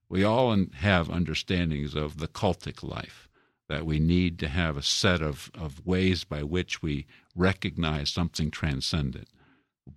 We 0.08 0.22
all 0.22 0.56
have 0.74 1.10
understandings 1.10 1.96
of 1.96 2.18
the 2.18 2.28
cultic 2.28 2.88
life, 2.88 3.28
that 3.68 3.84
we 3.84 3.98
need 3.98 4.38
to 4.38 4.48
have 4.48 4.76
a 4.76 4.82
set 4.82 5.20
of, 5.20 5.50
of 5.58 5.84
ways 5.84 6.22
by 6.22 6.44
which 6.44 6.80
we 6.80 7.04
recognize 7.34 8.10
something 8.10 8.52
transcendent, 8.52 9.26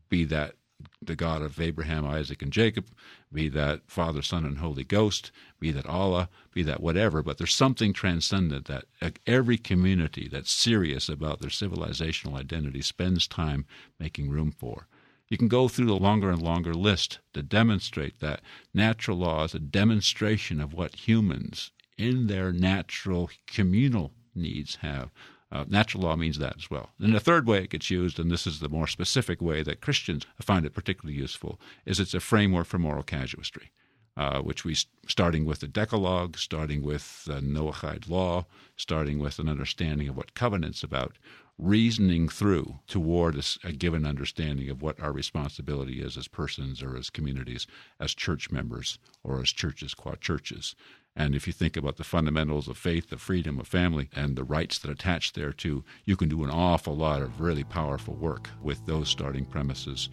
be 0.10 0.24
that 0.24 0.56
the 1.02 1.16
God 1.16 1.42
of 1.42 1.60
Abraham, 1.60 2.06
Isaac, 2.06 2.42
and 2.42 2.54
Jacob, 2.54 2.88
be 3.34 3.50
that 3.50 3.82
Father, 3.88 4.22
Son, 4.22 4.46
and 4.46 4.60
Holy 4.60 4.84
Ghost, 4.84 5.32
be 5.60 5.72
that 5.72 5.88
Allah, 5.88 6.30
be 6.54 6.62
that 6.64 6.82
whatever, 6.82 7.24
but 7.24 7.38
there's 7.38 7.56
something 7.56 7.92
transcendent 7.92 8.66
that 8.66 8.86
every 9.26 9.58
community 9.58 10.28
that's 10.28 10.52
serious 10.52 11.10
about 11.10 11.40
their 11.40 11.50
civilizational 11.50 12.36
identity 12.36 12.82
spends 12.82 13.28
time 13.28 13.66
making 14.00 14.30
room 14.30 14.52
for. 14.52 14.88
You 15.28 15.38
can 15.38 15.48
go 15.48 15.68
through 15.68 15.88
the 15.88 15.96
longer 15.96 16.30
and 16.30 16.42
longer 16.42 16.74
list 16.74 17.20
to 17.34 17.42
demonstrate 17.42 18.20
that 18.20 18.42
natural 18.74 19.18
law 19.18 19.46
is 19.46 19.56
a 19.56 19.60
demonstration 19.60 20.60
of 20.60 20.74
what 20.74 21.08
humans 21.08 21.72
in 21.98 22.28
their 22.28 22.52
natural 22.52 23.30
communal 23.48 24.12
needs 24.36 24.76
have 24.78 25.10
uh, 25.52 25.66
natural 25.68 26.04
law 26.04 26.16
means 26.16 26.40
that 26.40 26.56
as 26.58 26.70
well. 26.70 26.90
And 27.00 27.14
the 27.14 27.20
third 27.20 27.46
way 27.46 27.64
it 27.64 27.70
gets 27.70 27.90
used, 27.90 28.20
and 28.20 28.32
this 28.32 28.48
is 28.48 28.60
the 28.60 28.70
more 28.70 28.88
specific 28.88 29.42
way 29.42 29.64
that 29.64 29.82
Christians 29.82 30.26
find 30.42 30.66
it 30.66 30.74
particularly 30.74 31.18
useful, 31.18 31.60
is 31.86 32.00
it's 32.00 32.14
a 32.14 32.20
framework 32.20 32.68
for 32.68 32.80
moral 32.80 33.04
casuistry. 33.04 33.72
Uh, 34.18 34.42
which 34.42 34.66
we 34.66 34.76
starting 35.08 35.46
with 35.46 35.62
the 35.62 35.68
Decalogue, 35.70 36.38
starting 36.38 36.84
with 36.84 37.24
the 37.24 37.40
Noahide 37.40 38.10
law, 38.10 38.46
starting 38.76 39.20
with 39.20 39.40
an 39.40 39.48
understanding 39.48 40.10
of 40.10 40.18
what 40.18 40.34
covenant's 40.34 40.84
about, 40.84 41.18
reasoning 41.58 42.28
through 42.28 42.80
toward 42.88 43.36
a, 43.38 43.44
a, 43.64 43.72
given 43.72 44.06
understanding 44.06 44.70
of 44.70 44.82
what 44.82 45.00
our 45.00 45.14
responsibility 45.14 46.02
is 46.02 46.18
as 46.18 46.28
persons 46.28 46.84
or 46.84 46.98
as 46.98 47.10
communities, 47.10 47.68
as 48.02 48.14
church 48.14 48.52
members 48.52 49.00
or 49.24 49.40
as 49.40 49.50
churches 49.50 49.94
qua 49.94 50.16
churches. 50.16 50.76
And 51.16 51.36
if 51.36 51.46
you 51.46 51.54
think 51.54 51.76
about 51.76 51.98
the 51.98 52.04
fundamentals 52.04 52.68
of 52.68 52.78
faith, 52.78 53.10
the 53.10 53.18
freedom 53.18 53.60
of 53.60 53.68
family, 53.68 54.10
and 54.16 54.36
the 54.36 54.44
rights 54.44 54.80
that 54.80 54.92
attach 54.92 55.34
thereto, 55.34 55.84
you 56.06 56.16
can 56.16 56.30
do 56.30 56.44
an 56.44 56.50
awful 56.50 56.96
lot 56.96 57.22
of 57.22 57.42
really 57.42 57.64
powerful 57.64 58.16
work 58.16 58.50
with 58.62 58.86
those 58.86 59.10
starting 59.10 59.46
premises, 59.46 60.10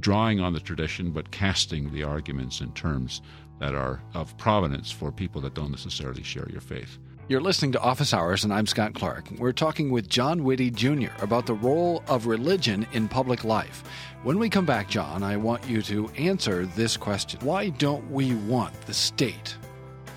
drawing 0.00 0.40
on 0.40 0.54
the 0.54 0.60
tradition 0.60 1.10
but 1.10 1.30
casting 1.30 1.92
the 1.92 2.02
arguments 2.02 2.60
in 2.60 2.72
terms 2.72 3.20
that 3.60 3.74
are 3.74 4.02
of 4.14 4.36
provenance 4.38 4.90
for 4.90 5.12
people 5.12 5.40
that 5.42 5.54
don't 5.54 5.70
necessarily 5.70 6.22
share 6.22 6.48
your 6.48 6.60
faith. 6.60 6.98
You're 7.28 7.42
listening 7.42 7.72
to 7.72 7.80
Office 7.80 8.14
Hours, 8.14 8.44
and 8.44 8.54
I'm 8.54 8.66
Scott 8.66 8.94
Clark. 8.94 9.30
We're 9.38 9.52
talking 9.52 9.90
with 9.90 10.08
John 10.08 10.44
Witte 10.44 10.74
Jr. 10.74 11.10
about 11.20 11.44
the 11.44 11.52
role 11.52 12.02
of 12.08 12.26
religion 12.26 12.86
in 12.92 13.06
public 13.06 13.44
life. 13.44 13.84
When 14.22 14.38
we 14.38 14.48
come 14.48 14.64
back, 14.64 14.88
John, 14.88 15.22
I 15.22 15.36
want 15.36 15.68
you 15.68 15.82
to 15.82 16.08
answer 16.16 16.64
this 16.64 16.96
question 16.96 17.38
Why 17.40 17.68
don't 17.68 18.10
we 18.10 18.34
want 18.34 18.80
the 18.86 18.94
state 18.94 19.58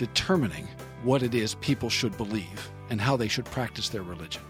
determining 0.02 0.68
what 1.04 1.22
it 1.22 1.36
is 1.36 1.54
people 1.62 1.88
should 1.88 2.18
believe 2.18 2.72
and 2.90 3.00
how 3.00 3.16
they 3.16 3.28
should 3.28 3.46
practice 3.46 3.88
their 3.88 4.02
religion. 4.02 4.42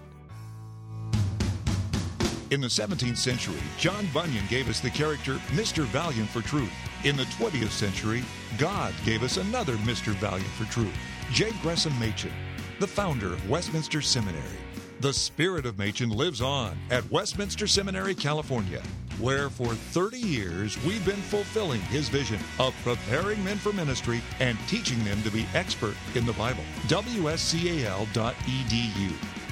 In 2.51 2.62
the 2.62 2.67
17th 2.67 3.17
century, 3.17 3.60
John 3.77 4.08
Bunyan 4.13 4.46
gave 4.48 4.70
us 4.70 4.79
the 4.79 4.89
character 4.89 5.34
Mr. 5.50 5.84
Valiant 5.84 6.29
for 6.29 6.41
Truth. 6.41 6.72
In 7.03 7.17
the 7.17 7.24
20th 7.24 7.72
century, 7.72 8.24
God 8.58 8.93
gave 9.03 9.24
us 9.24 9.36
another 9.36 9.75
Mr. 9.88 10.13
Valiant 10.24 10.48
for 10.51 10.63
Truth, 10.72 10.96
J. 11.34 11.51
Gresham 11.62 12.00
Machen, 12.00 12.31
the 12.79 12.88
founder 12.88 13.34
of 13.34 13.50
Westminster 13.50 14.01
Seminary. 14.01 14.58
The 15.01 15.12
spirit 15.12 15.65
of 15.65 15.77
Machen 15.77 16.12
lives 16.12 16.41
on 16.41 16.77
at 16.91 17.10
Westminster 17.12 17.67
Seminary, 17.67 18.15
California, 18.15 18.81
where 19.22 19.50
for 19.50 19.74
30 19.74 20.18
years 20.18 20.84
we've 20.84 21.06
been 21.06 21.16
fulfilling 21.16 21.82
his 21.82 22.10
vision 22.10 22.40
of 22.60 22.75
preparing 22.84 23.44
men 23.44 23.58
for 23.58 23.72
ministry 23.74 24.22
and 24.40 24.58
teaching 24.68 25.04
them 25.04 25.22
to 25.24 25.32
be 25.32 25.46
expert 25.54 25.96
in 26.16 26.25
the 26.25 26.34
Bible. 26.34 26.63
WSCAL.edu 26.88 28.12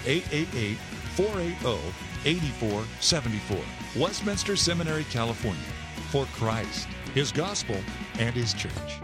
888 0.05 0.77
480 1.15 2.09
8474. 2.25 4.01
Westminster 4.01 4.55
Seminary, 4.55 5.05
California. 5.05 5.61
For 6.09 6.25
Christ, 6.33 6.87
His 7.13 7.31
gospel, 7.31 7.77
and 8.17 8.35
His 8.35 8.53
church. 8.53 8.99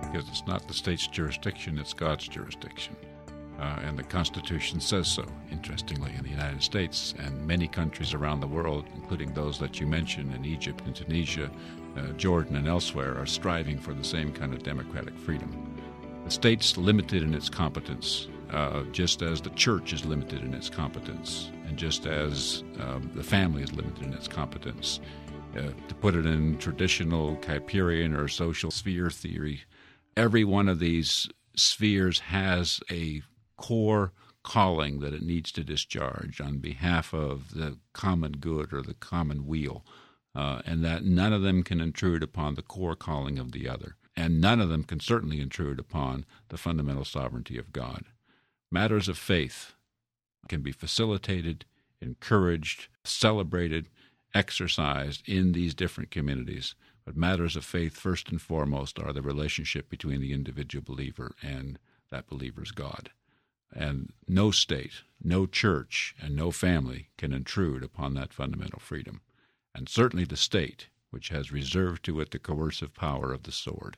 Because 0.00 0.28
it's 0.28 0.46
not 0.46 0.66
the 0.68 0.74
state's 0.74 1.06
jurisdiction, 1.06 1.78
it's 1.78 1.92
God's 1.92 2.28
jurisdiction. 2.28 2.96
Uh, 3.60 3.78
and 3.84 3.98
the 3.98 4.02
Constitution 4.02 4.80
says 4.80 5.06
so, 5.06 5.24
interestingly, 5.50 6.14
in 6.16 6.22
the 6.22 6.30
United 6.30 6.62
States 6.62 7.14
and 7.18 7.46
many 7.46 7.68
countries 7.68 8.14
around 8.14 8.40
the 8.40 8.46
world, 8.46 8.86
including 8.94 9.34
those 9.34 9.58
that 9.58 9.78
you 9.78 9.86
mentioned 9.86 10.34
in 10.34 10.46
Egypt 10.46 10.80
and 10.86 10.96
Tunisia, 10.96 11.50
uh, 11.96 12.12
Jordan, 12.12 12.56
and 12.56 12.66
elsewhere, 12.66 13.18
are 13.18 13.26
striving 13.26 13.78
for 13.78 13.92
the 13.92 14.04
same 14.04 14.32
kind 14.32 14.54
of 14.54 14.62
democratic 14.62 15.14
freedom. 15.18 15.78
The 16.24 16.30
state's 16.30 16.78
limited 16.78 17.22
in 17.22 17.34
its 17.34 17.50
competence, 17.50 18.28
uh, 18.50 18.84
just 18.92 19.20
as 19.20 19.42
the 19.42 19.50
church 19.50 19.92
is 19.92 20.06
limited 20.06 20.42
in 20.42 20.54
its 20.54 20.70
competence, 20.70 21.50
and 21.66 21.76
just 21.76 22.06
as 22.06 22.64
um, 22.80 23.10
the 23.14 23.22
family 23.22 23.62
is 23.62 23.74
limited 23.74 24.04
in 24.04 24.14
its 24.14 24.28
competence. 24.28 25.00
Uh, 25.54 25.62
to 25.88 25.94
put 25.96 26.14
it 26.14 26.24
in 26.24 26.56
traditional 26.58 27.36
Kuyperian 27.38 28.16
or 28.16 28.26
social 28.28 28.70
sphere 28.70 29.10
theory, 29.10 29.62
every 30.16 30.44
one 30.44 30.68
of 30.68 30.78
these 30.78 31.28
spheres 31.56 32.20
has 32.20 32.80
a 32.90 33.20
core 33.60 34.12
calling 34.42 35.00
that 35.00 35.12
it 35.12 35.22
needs 35.22 35.52
to 35.52 35.62
discharge 35.62 36.40
on 36.40 36.58
behalf 36.58 37.12
of 37.12 37.52
the 37.54 37.78
common 37.92 38.32
good 38.32 38.72
or 38.72 38.82
the 38.82 38.94
common 38.94 39.46
weal, 39.46 39.84
uh, 40.34 40.62
and 40.64 40.82
that 40.82 41.04
none 41.04 41.32
of 41.34 41.42
them 41.42 41.62
can 41.62 41.80
intrude 41.80 42.22
upon 42.22 42.54
the 42.54 42.62
core 42.62 42.96
calling 42.96 43.38
of 43.38 43.52
the 43.52 43.68
other, 43.68 43.96
and 44.16 44.40
none 44.40 44.60
of 44.60 44.70
them 44.70 44.82
can 44.82 44.98
certainly 44.98 45.40
intrude 45.40 45.78
upon 45.78 46.24
the 46.48 46.56
fundamental 46.56 47.04
sovereignty 47.04 47.58
of 47.58 47.72
God. 47.72 48.04
Matters 48.70 49.08
of 49.08 49.18
faith 49.18 49.74
can 50.48 50.62
be 50.62 50.72
facilitated, 50.72 51.66
encouraged, 52.00 52.88
celebrated, 53.04 53.88
exercised 54.34 55.28
in 55.28 55.52
these 55.52 55.74
different 55.74 56.10
communities 56.10 56.74
But 57.04 57.16
matters 57.16 57.56
of 57.56 57.64
faith, 57.64 57.96
first 57.96 58.30
and 58.30 58.40
foremost, 58.40 58.98
are 58.98 59.12
the 59.12 59.22
relationship 59.22 59.88
between 59.88 60.20
the 60.20 60.32
individual 60.32 60.84
believer 60.84 61.34
and 61.42 61.78
that 62.10 62.28
believer's 62.28 62.70
God. 62.70 63.10
And 63.72 64.12
no 64.26 64.50
state, 64.50 65.02
no 65.22 65.46
church, 65.46 66.14
and 66.20 66.34
no 66.34 66.50
family 66.50 67.08
can 67.16 67.32
intrude 67.32 67.84
upon 67.84 68.14
that 68.14 68.32
fundamental 68.32 68.80
freedom. 68.80 69.20
And 69.74 69.88
certainly 69.88 70.24
the 70.24 70.36
state, 70.36 70.88
which 71.10 71.28
has 71.28 71.52
reserved 71.52 72.04
to 72.04 72.20
it 72.20 72.30
the 72.30 72.38
coercive 72.38 72.94
power 72.94 73.32
of 73.32 73.44
the 73.44 73.52
sword, 73.52 73.96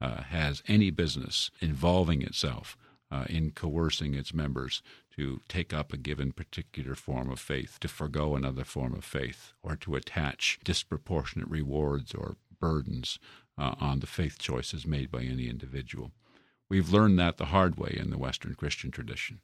uh, 0.00 0.22
has 0.22 0.62
any 0.66 0.90
business 0.90 1.50
involving 1.60 2.22
itself 2.22 2.76
uh, 3.10 3.24
in 3.28 3.52
coercing 3.52 4.14
its 4.14 4.34
members 4.34 4.82
to 5.14 5.40
take 5.48 5.72
up 5.72 5.92
a 5.92 5.96
given 5.96 6.32
particular 6.32 6.96
form 6.96 7.30
of 7.30 7.38
faith, 7.38 7.78
to 7.80 7.86
forego 7.86 8.34
another 8.34 8.64
form 8.64 8.94
of 8.94 9.04
faith, 9.04 9.52
or 9.62 9.76
to 9.76 9.94
attach 9.94 10.58
disproportionate 10.64 11.48
rewards 11.48 12.12
or 12.12 12.36
burdens 12.58 13.20
uh, 13.56 13.74
on 13.80 14.00
the 14.00 14.06
faith 14.06 14.38
choices 14.38 14.86
made 14.86 15.10
by 15.10 15.22
any 15.22 15.48
individual. 15.48 16.10
We've 16.68 16.90
learned 16.90 17.18
that 17.18 17.36
the 17.36 17.46
hard 17.46 17.76
way 17.76 17.96
in 17.98 18.10
the 18.10 18.18
Western 18.18 18.54
Christian 18.54 18.90
tradition. 18.90 19.40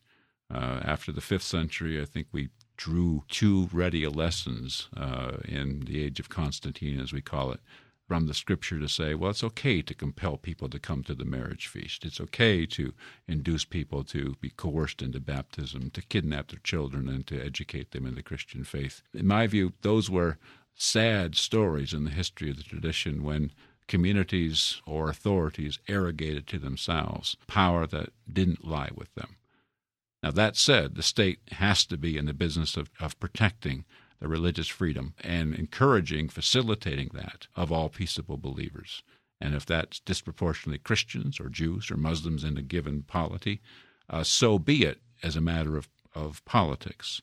Uh, 0.53 0.81
after 0.85 1.13
the 1.13 1.21
fifth 1.21 1.45
century, 1.45 2.01
I 2.01 2.05
think 2.05 2.27
we 2.33 2.49
drew 2.77 3.25
too 3.29 3.69
ready 3.73 4.07
lessons 4.07 4.89
uh, 4.97 5.37
in 5.45 5.81
the 5.81 6.03
age 6.03 6.19
of 6.19 6.29
Constantine, 6.29 6.99
as 6.99 7.13
we 7.13 7.21
call 7.21 7.53
it, 7.53 7.61
from 8.09 8.27
the 8.27 8.35
scripture 8.35 8.81
to 8.81 8.89
say, 8.89 9.15
well, 9.15 9.31
it's 9.31 9.45
okay 9.45 9.81
to 9.83 9.95
compel 9.95 10.37
people 10.37 10.69
to 10.69 10.81
come 10.81 11.05
to 11.05 11.15
the 11.15 11.25
marriage 11.25 11.69
feast. 11.69 12.05
It's 12.05 12.21
okay 12.21 12.67
to 12.67 12.93
induce 13.29 13.65
people 13.65 14.03
to 14.05 14.35
be 14.41 14.51
coerced 14.51 15.01
into 15.01 15.21
baptism, 15.21 15.91
to 15.91 16.03
kidnap 16.03 16.49
their 16.49 16.59
children, 16.65 17.09
and 17.09 17.25
to 17.29 17.41
educate 17.41 17.93
them 17.93 18.07
in 18.07 18.17
the 18.17 18.23
Christian 18.25 18.65
faith. 18.65 19.03
In 19.15 19.29
my 19.29 19.47
view, 19.47 19.75
those 19.83 20.11
were 20.11 20.39
sad 20.75 21.37
stories 21.37 21.93
in 21.93 22.03
the 22.03 22.11
history 22.11 22.51
of 22.51 22.57
the 22.57 22.65
tradition 22.65 23.23
when 23.23 23.53
communities 23.91 24.81
or 24.87 25.11
authorities 25.11 25.81
arrogated 25.89 26.47
to 26.47 26.61
themselves 26.61 27.37
power 27.49 27.89
that 27.89 28.11
didn't 28.33 28.65
lie 28.65 28.91
with 28.95 29.13
them. 29.17 29.35
Now, 30.23 30.31
that 30.31 30.57
said, 30.57 30.95
the 30.95 31.03
state 31.03 31.41
has 31.51 31.85
to 31.87 31.99
be 31.99 32.17
in 32.17 32.27
the 32.27 32.33
business 32.33 32.77
of, 32.77 32.89
of 33.01 33.19
protecting 33.19 33.85
the 34.21 34.29
religious 34.29 34.69
freedom 34.69 35.15
and 35.25 35.55
encouraging, 35.55 36.29
facilitating 36.29 37.11
that 37.15 37.49
of 37.57 37.73
all 37.73 37.89
peaceable 37.89 38.37
believers. 38.37 39.03
And 39.41 39.57
if 39.57 39.67
that's 39.67 39.99
disproportionately 39.99 40.79
Christians 40.79 41.41
or 41.41 41.49
Jews 41.49 41.91
or 41.91 41.97
Muslims 41.97 42.45
in 42.45 42.57
a 42.57 42.63
given 42.63 43.03
polity, 43.03 43.61
uh, 44.09 44.23
so 44.23 44.57
be 44.61 44.85
it 44.85 45.01
as 45.21 45.35
a 45.35 45.41
matter 45.41 45.77
of, 45.77 45.89
of 46.15 46.45
politics. 46.45 47.23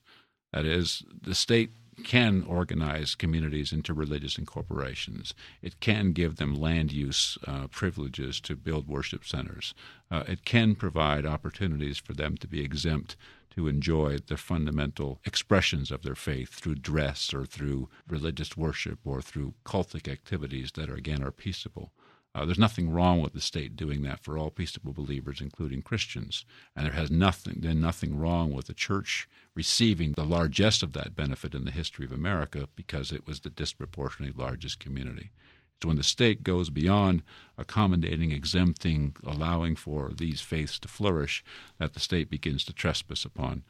That 0.51 0.65
is, 0.65 1.03
the 1.21 1.36
state 1.36 1.71
can 2.04 2.44
organize 2.48 3.16
communities 3.16 3.72
into 3.72 3.94
religious 3.94 4.38
incorporations. 4.38 5.34
It 5.62 5.80
can 5.80 6.12
give 6.12 6.36
them 6.36 6.56
land 6.56 6.92
use 6.92 7.38
uh, 7.48 7.68
privileges 7.68 8.39
to 8.42 8.56
build 8.56 8.88
worship 8.88 9.25
centers. 9.25 9.74
Uh, 10.12 10.24
it 10.27 10.46
can 10.46 10.75
provide 10.75 11.25
opportunities 11.25 11.98
for 11.98 12.13
them 12.13 12.38
to 12.38 12.48
be 12.48 12.63
exempt 12.63 13.16
to 13.58 13.68
enjoy 13.68 14.20
the 14.27 14.38
fundamental 14.38 15.20
expressions 15.25 15.89
of 15.89 16.04
their 16.04 16.16
faith 16.16 16.54
through 16.54 16.75
dress 16.75 17.34
or 17.34 17.44
through 17.44 17.89
religious 18.08 18.56
worship 18.56 19.00
or 19.04 19.20
through 19.22 19.56
cultic 19.66 20.08
activities 20.08 20.74
that 20.74 20.89
are, 20.89 20.96
again 20.96 21.24
are 21.24 21.32
peaceable. 21.32 21.92
Uh, 22.38 22.46
there's 22.46 22.60
nothing 22.60 22.91
wrong 22.91 23.20
with 23.20 23.34
the 23.34 23.41
state 23.41 23.75
doing 23.75 24.03
that 24.03 24.20
for 24.20 24.38
all 24.38 24.51
peaceable 24.51 24.94
believers, 24.94 25.41
including 25.41 25.82
Christians, 25.82 26.46
and 26.75 26.86
there 26.86 26.94
has 26.94 27.10
nothing 27.10 27.62
been 27.62 27.82
nothing 27.82 28.15
wrong 28.15 28.53
with 28.53 28.67
the 28.67 28.75
church 28.75 29.27
receiving 29.56 30.12
the 30.12 30.24
largest 30.24 30.84
of 30.84 30.94
that 30.94 31.15
benefit 31.15 31.56
in 31.56 31.65
the 31.65 31.72
history 31.72 32.06
of 32.06 32.12
America 32.12 32.70
because 32.75 33.12
it 33.12 33.25
was 33.25 33.39
the 33.39 33.50
disproportionately 33.50 34.39
largest 34.39 34.79
community. 34.79 35.32
So 35.82 35.88
when 35.88 35.98
the 35.98 36.03
state 36.03 36.44
goes 36.44 36.70
beyond 36.70 37.24
accommodating, 37.58 38.32
exempting, 38.32 39.15
allowing 39.25 39.75
for 39.75 40.12
these 40.15 40.39
faiths 40.39 40.77
to 40.82 40.88
flourish, 40.88 41.44
that 41.79 41.96
the 41.96 42.00
state 42.00 42.29
begins 42.29 42.63
to 42.65 42.74
trespass 42.74 43.25
upon, 43.25 43.63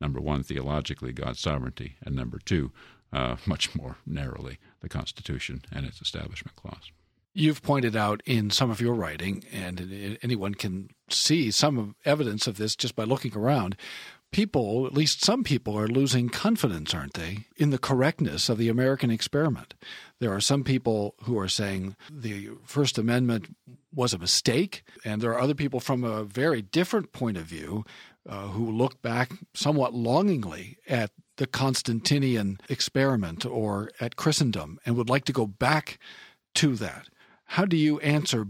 number 0.00 0.20
one, 0.20 0.44
theologically, 0.44 1.12
God's 1.12 1.40
sovereignty, 1.40 1.96
and 2.06 2.14
number 2.14 2.38
two, 2.38 2.70
uh, 3.12 3.34
much 3.46 3.74
more 3.74 3.96
narrowly, 4.06 4.58
the 4.78 4.88
Constitution 4.88 5.62
and 5.72 5.86
its 5.86 6.00
Establishment 6.00 6.54
Clause. 6.54 6.92
You've 7.34 7.62
pointed 7.62 7.96
out 7.96 8.22
in 8.26 8.50
some 8.50 8.70
of 8.70 8.80
your 8.80 8.94
writing, 8.94 9.44
and 9.52 10.18
anyone 10.22 10.54
can 10.54 10.90
see 11.08 11.50
some 11.50 11.96
evidence 12.04 12.46
of 12.46 12.58
this 12.58 12.76
just 12.76 12.94
by 12.94 13.04
looking 13.04 13.34
around, 13.34 13.76
people, 14.32 14.86
at 14.86 14.92
least 14.92 15.24
some 15.24 15.44
people, 15.44 15.78
are 15.78 15.88
losing 15.88 16.28
confidence, 16.28 16.92
aren't 16.92 17.14
they, 17.14 17.46
in 17.56 17.70
the 17.70 17.78
correctness 17.78 18.48
of 18.48 18.58
the 18.58 18.68
American 18.68 19.10
experiment. 19.10 19.74
There 20.18 20.32
are 20.32 20.40
some 20.40 20.64
people 20.64 21.14
who 21.22 21.38
are 21.38 21.48
saying 21.48 21.96
the 22.10 22.50
First 22.64 22.98
Amendment 22.98 23.54
was 23.94 24.12
a 24.12 24.18
mistake, 24.18 24.82
and 25.04 25.20
there 25.20 25.32
are 25.32 25.40
other 25.40 25.54
people 25.54 25.80
from 25.80 26.04
a 26.04 26.24
very 26.24 26.60
different 26.60 27.12
point 27.12 27.36
of 27.36 27.44
view 27.44 27.84
uh, 28.28 28.48
who 28.48 28.70
look 28.70 29.00
back 29.02 29.32
somewhat 29.54 29.94
longingly 29.94 30.78
at 30.88 31.10
the 31.36 31.46
Constantinian 31.46 32.58
experiment 32.68 33.44
or 33.44 33.90
at 34.00 34.16
Christendom 34.16 34.78
and 34.84 34.96
would 34.96 35.10
like 35.10 35.24
to 35.24 35.32
go 35.32 35.46
back 35.46 35.98
to 36.54 36.76
that. 36.76 37.08
How 37.44 37.64
do 37.64 37.76
you 37.76 38.00
answer 38.00 38.46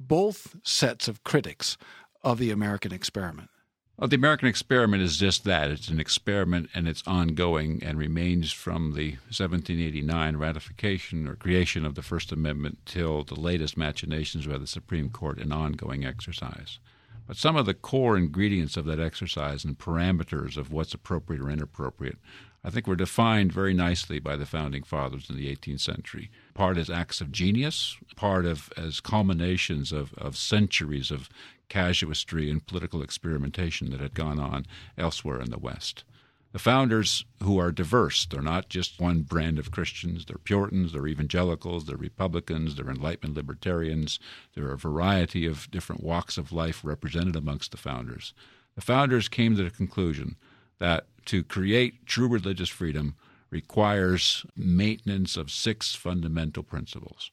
both 0.00 0.56
sets 0.62 1.08
of 1.08 1.24
critics 1.24 1.76
of 2.22 2.38
the 2.38 2.50
American 2.50 2.92
experiment? 2.92 3.50
Well, 3.98 4.06
the 4.06 4.14
American 4.14 4.46
experiment 4.46 5.02
is 5.02 5.16
just 5.16 5.42
that. 5.42 5.72
It's 5.72 5.88
an 5.88 5.98
experiment 5.98 6.70
and 6.72 6.86
it's 6.86 7.02
ongoing 7.04 7.82
and 7.84 7.98
remains 7.98 8.52
from 8.52 8.94
the 8.94 9.16
1789 9.26 10.36
ratification 10.36 11.26
or 11.26 11.34
creation 11.34 11.84
of 11.84 11.96
the 11.96 12.02
First 12.02 12.30
Amendment 12.30 12.78
till 12.86 13.24
the 13.24 13.34
latest 13.34 13.76
machinations 13.76 14.46
by 14.46 14.56
the 14.56 14.68
Supreme 14.68 15.10
Court 15.10 15.38
an 15.38 15.50
ongoing 15.50 16.04
exercise. 16.04 16.78
But 17.26 17.36
some 17.36 17.56
of 17.56 17.66
the 17.66 17.74
core 17.74 18.16
ingredients 18.16 18.76
of 18.76 18.84
that 18.84 19.00
exercise 19.00 19.64
and 19.64 19.76
parameters 19.76 20.56
of 20.56 20.72
what's 20.72 20.94
appropriate 20.94 21.42
or 21.42 21.50
inappropriate, 21.50 22.18
I 22.62 22.70
think 22.70 22.86
were 22.86 22.94
defined 22.94 23.52
very 23.52 23.74
nicely 23.74 24.20
by 24.20 24.36
the 24.36 24.46
founding 24.46 24.84
fathers 24.84 25.28
in 25.28 25.36
the 25.36 25.54
18th 25.54 25.80
century. 25.80 26.30
Part 26.58 26.76
as 26.76 26.90
acts 26.90 27.20
of 27.20 27.30
genius, 27.30 27.96
part 28.16 28.44
of 28.44 28.72
as 28.76 28.98
culminations 28.98 29.92
of, 29.92 30.12
of 30.14 30.36
centuries 30.36 31.12
of 31.12 31.28
casuistry 31.68 32.50
and 32.50 32.66
political 32.66 33.00
experimentation 33.00 33.90
that 33.90 34.00
had 34.00 34.12
gone 34.12 34.40
on 34.40 34.66
elsewhere 34.96 35.40
in 35.40 35.50
the 35.50 35.58
West. 35.60 36.02
The 36.50 36.58
founders, 36.58 37.24
who 37.44 37.58
are 37.58 37.70
diverse, 37.70 38.26
they're 38.26 38.42
not 38.42 38.70
just 38.70 38.98
one 38.98 39.20
brand 39.20 39.60
of 39.60 39.70
Christians. 39.70 40.24
They're 40.24 40.36
Puritans, 40.36 40.92
they're 40.92 41.06
evangelicals, 41.06 41.84
they're 41.84 41.96
Republicans, 41.96 42.74
they're 42.74 42.90
Enlightenment 42.90 43.36
libertarians. 43.36 44.18
There 44.56 44.64
are 44.64 44.72
a 44.72 44.78
variety 44.78 45.46
of 45.46 45.70
different 45.70 46.02
walks 46.02 46.38
of 46.38 46.50
life 46.50 46.80
represented 46.82 47.36
amongst 47.36 47.70
the 47.70 47.76
founders. 47.76 48.34
The 48.74 48.80
founders 48.80 49.28
came 49.28 49.54
to 49.54 49.62
the 49.62 49.70
conclusion 49.70 50.34
that 50.80 51.06
to 51.26 51.44
create 51.44 52.04
true 52.04 52.26
religious 52.26 52.68
freedom 52.68 53.14
requires 53.50 54.44
maintenance 54.56 55.36
of 55.36 55.50
six 55.50 55.94
fundamental 55.94 56.62
principles. 56.62 57.30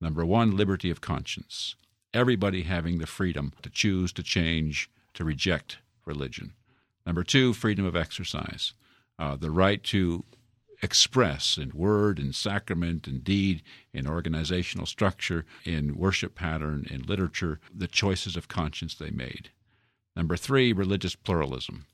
Number 0.00 0.26
one, 0.26 0.56
liberty 0.56 0.90
of 0.90 1.00
conscience 1.00 1.76
everybody 2.14 2.62
having 2.62 2.98
the 2.98 3.06
freedom 3.06 3.52
to 3.62 3.70
choose, 3.70 4.12
to 4.12 4.22
change, 4.22 4.90
to 5.14 5.24
reject 5.24 5.78
religion. 6.04 6.52
Number 7.06 7.24
two, 7.24 7.52
freedom 7.52 7.84
of 7.84 7.96
exercise, 7.96 8.74
uh, 9.18 9.36
the 9.36 9.50
right 9.50 9.82
to 9.84 10.24
express 10.82 11.56
in 11.56 11.70
word, 11.74 12.18
in 12.18 12.32
sacrament, 12.32 13.06
in 13.06 13.20
deed, 13.20 13.62
in 13.92 14.06
organizational 14.06 14.86
structure, 14.86 15.44
in 15.64 15.96
worship 15.96 16.34
pattern, 16.34 16.86
in 16.90 17.02
literature, 17.02 17.60
the 17.72 17.86
choices 17.86 18.36
of 18.36 18.48
conscience 18.48 18.94
they 18.94 19.10
made. 19.10 19.50
Number 20.16 20.36
three, 20.36 20.72
religious 20.72 21.14
pluralism. 21.14 21.86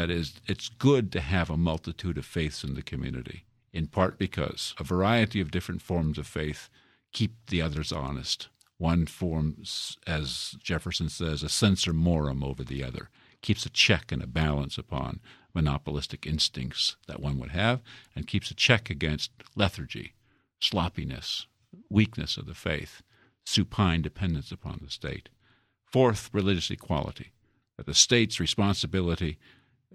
That 0.00 0.10
is, 0.10 0.40
it's 0.46 0.70
good 0.70 1.12
to 1.12 1.20
have 1.20 1.50
a 1.50 1.58
multitude 1.58 2.16
of 2.16 2.24
faiths 2.24 2.64
in 2.64 2.72
the 2.72 2.80
community, 2.80 3.44
in 3.70 3.86
part 3.86 4.16
because 4.16 4.74
a 4.78 4.82
variety 4.82 5.42
of 5.42 5.50
different 5.50 5.82
forms 5.82 6.16
of 6.16 6.26
faith 6.26 6.70
keep 7.12 7.34
the 7.48 7.60
others 7.60 7.92
honest. 7.92 8.48
One 8.78 9.04
forms, 9.04 9.98
as 10.06 10.56
Jefferson 10.58 11.10
says, 11.10 11.42
a 11.42 11.50
censor 11.50 11.92
morum 11.92 12.42
over 12.42 12.64
the 12.64 12.82
other, 12.82 13.10
keeps 13.42 13.66
a 13.66 13.68
check 13.68 14.10
and 14.10 14.22
a 14.22 14.26
balance 14.26 14.78
upon 14.78 15.20
monopolistic 15.52 16.26
instincts 16.26 16.96
that 17.06 17.20
one 17.20 17.38
would 17.38 17.50
have, 17.50 17.82
and 18.16 18.26
keeps 18.26 18.50
a 18.50 18.54
check 18.54 18.88
against 18.88 19.32
lethargy, 19.54 20.14
sloppiness, 20.60 21.46
weakness 21.90 22.38
of 22.38 22.46
the 22.46 22.54
faith, 22.54 23.02
supine 23.44 24.00
dependence 24.00 24.50
upon 24.50 24.80
the 24.82 24.90
state. 24.90 25.28
Fourth, 25.84 26.30
religious 26.32 26.70
equality, 26.70 27.32
that 27.76 27.84
the 27.84 27.92
state's 27.92 28.40
responsibility, 28.40 29.38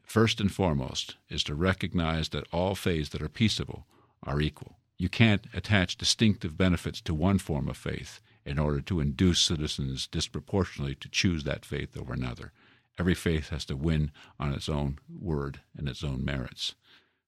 first 0.06 0.40
and 0.40 0.52
foremost, 0.52 1.16
is 1.30 1.44
to 1.44 1.56
recognize 1.56 2.30
that 2.30 2.48
all 2.52 2.76
faiths 2.76 3.10
that 3.10 3.22
are 3.22 3.30
peaceable 3.30 3.86
are 4.24 4.42
equal. 4.42 4.78
You 4.98 5.10
can't 5.10 5.46
attach 5.54 5.98
distinctive 5.98 6.58
benefits 6.58 7.02
to 7.02 7.14
one 7.14 7.38
form 7.38 7.68
of 7.68 7.78
faith 7.78 8.22
in 8.46 8.60
order 8.60 8.80
to 8.82 9.00
induce 9.00 9.40
citizens 9.40 10.08
disproportionately 10.08 10.96
to 10.96 11.10
choose 11.10 11.44
that 11.44 11.66
faith 11.66 11.98
over 11.98 12.14
another. 12.14 12.52
Every 12.98 13.16
faith 13.16 13.50
has 13.50 13.66
to 13.66 13.76
win 13.76 14.12
on 14.40 14.54
its 14.54 14.70
own 14.70 15.00
word 15.10 15.60
and 15.78 15.90
its 15.90 16.04
own 16.04 16.24
merits. 16.24 16.76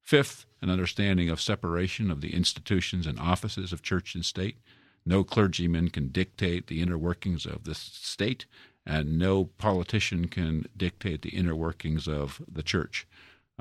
Fifth, 0.02 0.46
an 0.62 0.70
understanding 0.70 1.30
of 1.30 1.42
separation 1.42 2.10
of 2.10 2.22
the 2.22 2.34
institutions 2.34 3.06
and 3.06 3.20
offices 3.20 3.74
of 3.74 3.82
church 3.82 4.16
and 4.16 4.24
state. 4.24 4.58
No 5.06 5.24
clergyman 5.26 5.90
can 5.90 6.08
dictate 6.10 6.68
the 6.68 6.82
inner 6.82 6.98
workings 6.98 7.46
of 7.46 7.66
the 7.66 7.76
state, 7.76 8.46
and 8.88 9.20
no 9.20 9.46
politician 9.58 10.30
can 10.30 10.66
dictate 10.76 11.22
the 11.22 11.30
inner 11.30 11.56
workings 11.56 12.08
of 12.08 12.42
the 12.50 12.64
church. 12.64 13.06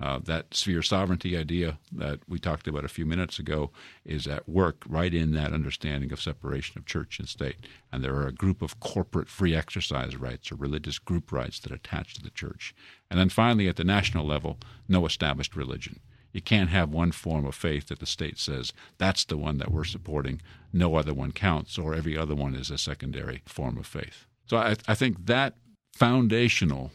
Uh, 0.00 0.18
that 0.18 0.54
sphere 0.54 0.82
sovereignty 0.82 1.36
idea 1.36 1.78
that 1.90 2.20
we 2.28 2.38
talked 2.38 2.68
about 2.68 2.84
a 2.84 2.88
few 2.88 3.06
minutes 3.06 3.38
ago 3.38 3.70
is 4.04 4.26
at 4.26 4.46
work 4.46 4.84
right 4.86 5.14
in 5.14 5.32
that 5.32 5.54
understanding 5.54 6.12
of 6.12 6.20
separation 6.20 6.78
of 6.78 6.84
church 6.84 7.18
and 7.18 7.28
state. 7.28 7.56
And 7.90 8.04
there 8.04 8.14
are 8.14 8.26
a 8.26 8.32
group 8.32 8.60
of 8.60 8.78
corporate 8.78 9.28
free 9.28 9.54
exercise 9.54 10.14
rights 10.14 10.52
or 10.52 10.56
religious 10.56 10.98
group 10.98 11.32
rights 11.32 11.58
that 11.60 11.72
attach 11.72 12.14
to 12.14 12.22
the 12.22 12.30
church. 12.30 12.74
And 13.10 13.18
then 13.18 13.30
finally, 13.30 13.68
at 13.68 13.76
the 13.76 13.84
national 13.84 14.26
level, 14.26 14.58
no 14.86 15.06
established 15.06 15.56
religion. 15.56 16.00
You 16.30 16.42
can't 16.42 16.68
have 16.68 16.90
one 16.90 17.10
form 17.10 17.46
of 17.46 17.54
faith 17.54 17.88
that 17.88 17.98
the 17.98 18.06
state 18.06 18.38
says 18.38 18.74
that's 18.98 19.24
the 19.24 19.38
one 19.38 19.56
that 19.58 19.72
we're 19.72 19.84
supporting, 19.84 20.42
no 20.74 20.96
other 20.96 21.14
one 21.14 21.32
counts, 21.32 21.78
or 21.78 21.94
every 21.94 22.18
other 22.18 22.34
one 22.34 22.54
is 22.54 22.70
a 22.70 22.76
secondary 22.76 23.40
form 23.46 23.78
of 23.78 23.86
faith. 23.86 24.26
So 24.46 24.56
I, 24.56 24.76
I 24.86 24.94
think 24.94 25.26
that 25.26 25.54
foundational 25.94 26.92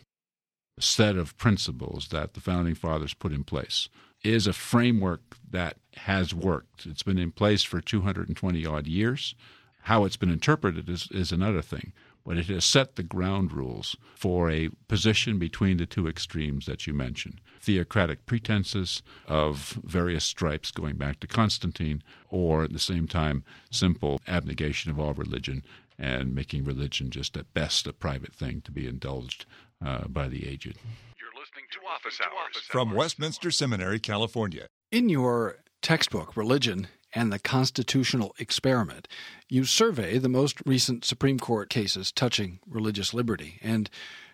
set 0.79 1.15
of 1.15 1.37
principles 1.37 2.07
that 2.09 2.33
the 2.33 2.39
founding 2.39 2.75
fathers 2.75 3.13
put 3.13 3.31
in 3.31 3.43
place 3.43 3.89
is 4.23 4.47
a 4.47 4.53
framework 4.53 5.21
that 5.49 5.77
has 5.95 6.33
worked. 6.33 6.85
It's 6.85 7.03
been 7.03 7.17
in 7.17 7.31
place 7.31 7.63
for 7.63 7.81
220 7.81 8.65
odd 8.65 8.87
years. 8.87 9.35
How 9.83 10.05
it's 10.05 10.17
been 10.17 10.31
interpreted 10.31 10.89
is, 10.89 11.07
is 11.11 11.31
another 11.31 11.61
thing, 11.61 11.91
but 12.25 12.37
it 12.37 12.45
has 12.45 12.65
set 12.65 12.95
the 12.95 13.03
ground 13.03 13.51
rules 13.51 13.95
for 14.15 14.49
a 14.49 14.69
position 14.87 15.39
between 15.39 15.77
the 15.77 15.87
two 15.87 16.07
extremes 16.07 16.67
that 16.67 16.85
you 16.85 16.93
mentioned 16.93 17.41
theocratic 17.61 18.25
pretenses 18.25 19.03
of 19.27 19.79
various 19.83 20.25
stripes 20.25 20.71
going 20.71 20.95
back 20.95 21.19
to 21.19 21.27
Constantine, 21.27 22.01
or 22.29 22.63
at 22.63 22.73
the 22.73 22.79
same 22.79 23.07
time, 23.07 23.43
simple 23.69 24.19
abnegation 24.27 24.89
of 24.89 24.99
all 24.99 25.13
religion 25.13 25.63
and 25.97 26.33
making 26.33 26.63
religion 26.63 27.09
just 27.09 27.37
at 27.37 27.53
best 27.53 27.87
a 27.87 27.93
private 27.93 28.33
thing 28.33 28.61
to 28.61 28.71
be 28.71 28.87
indulged 28.87 29.45
uh, 29.85 30.07
by 30.07 30.27
the 30.27 30.47
aged. 30.47 30.77
You're 31.19 31.39
listening 31.39 31.65
to 31.71 31.79
Office 31.87 32.19
Hours 32.21 32.57
from 32.67 32.93
Westminster 32.93 33.51
Seminary, 33.51 33.99
California. 33.99 34.67
In 34.91 35.09
your 35.09 35.57
textbook, 35.81 36.35
Religion 36.35 36.87
and 37.13 37.31
the 37.31 37.39
Constitutional 37.39 38.33
Experiment, 38.39 39.07
you 39.49 39.65
survey 39.65 40.17
the 40.17 40.29
most 40.29 40.57
recent 40.65 41.03
Supreme 41.05 41.39
Court 41.39 41.69
cases 41.69 42.11
touching 42.11 42.59
religious 42.67 43.13
liberty. 43.13 43.59
And 43.61 43.89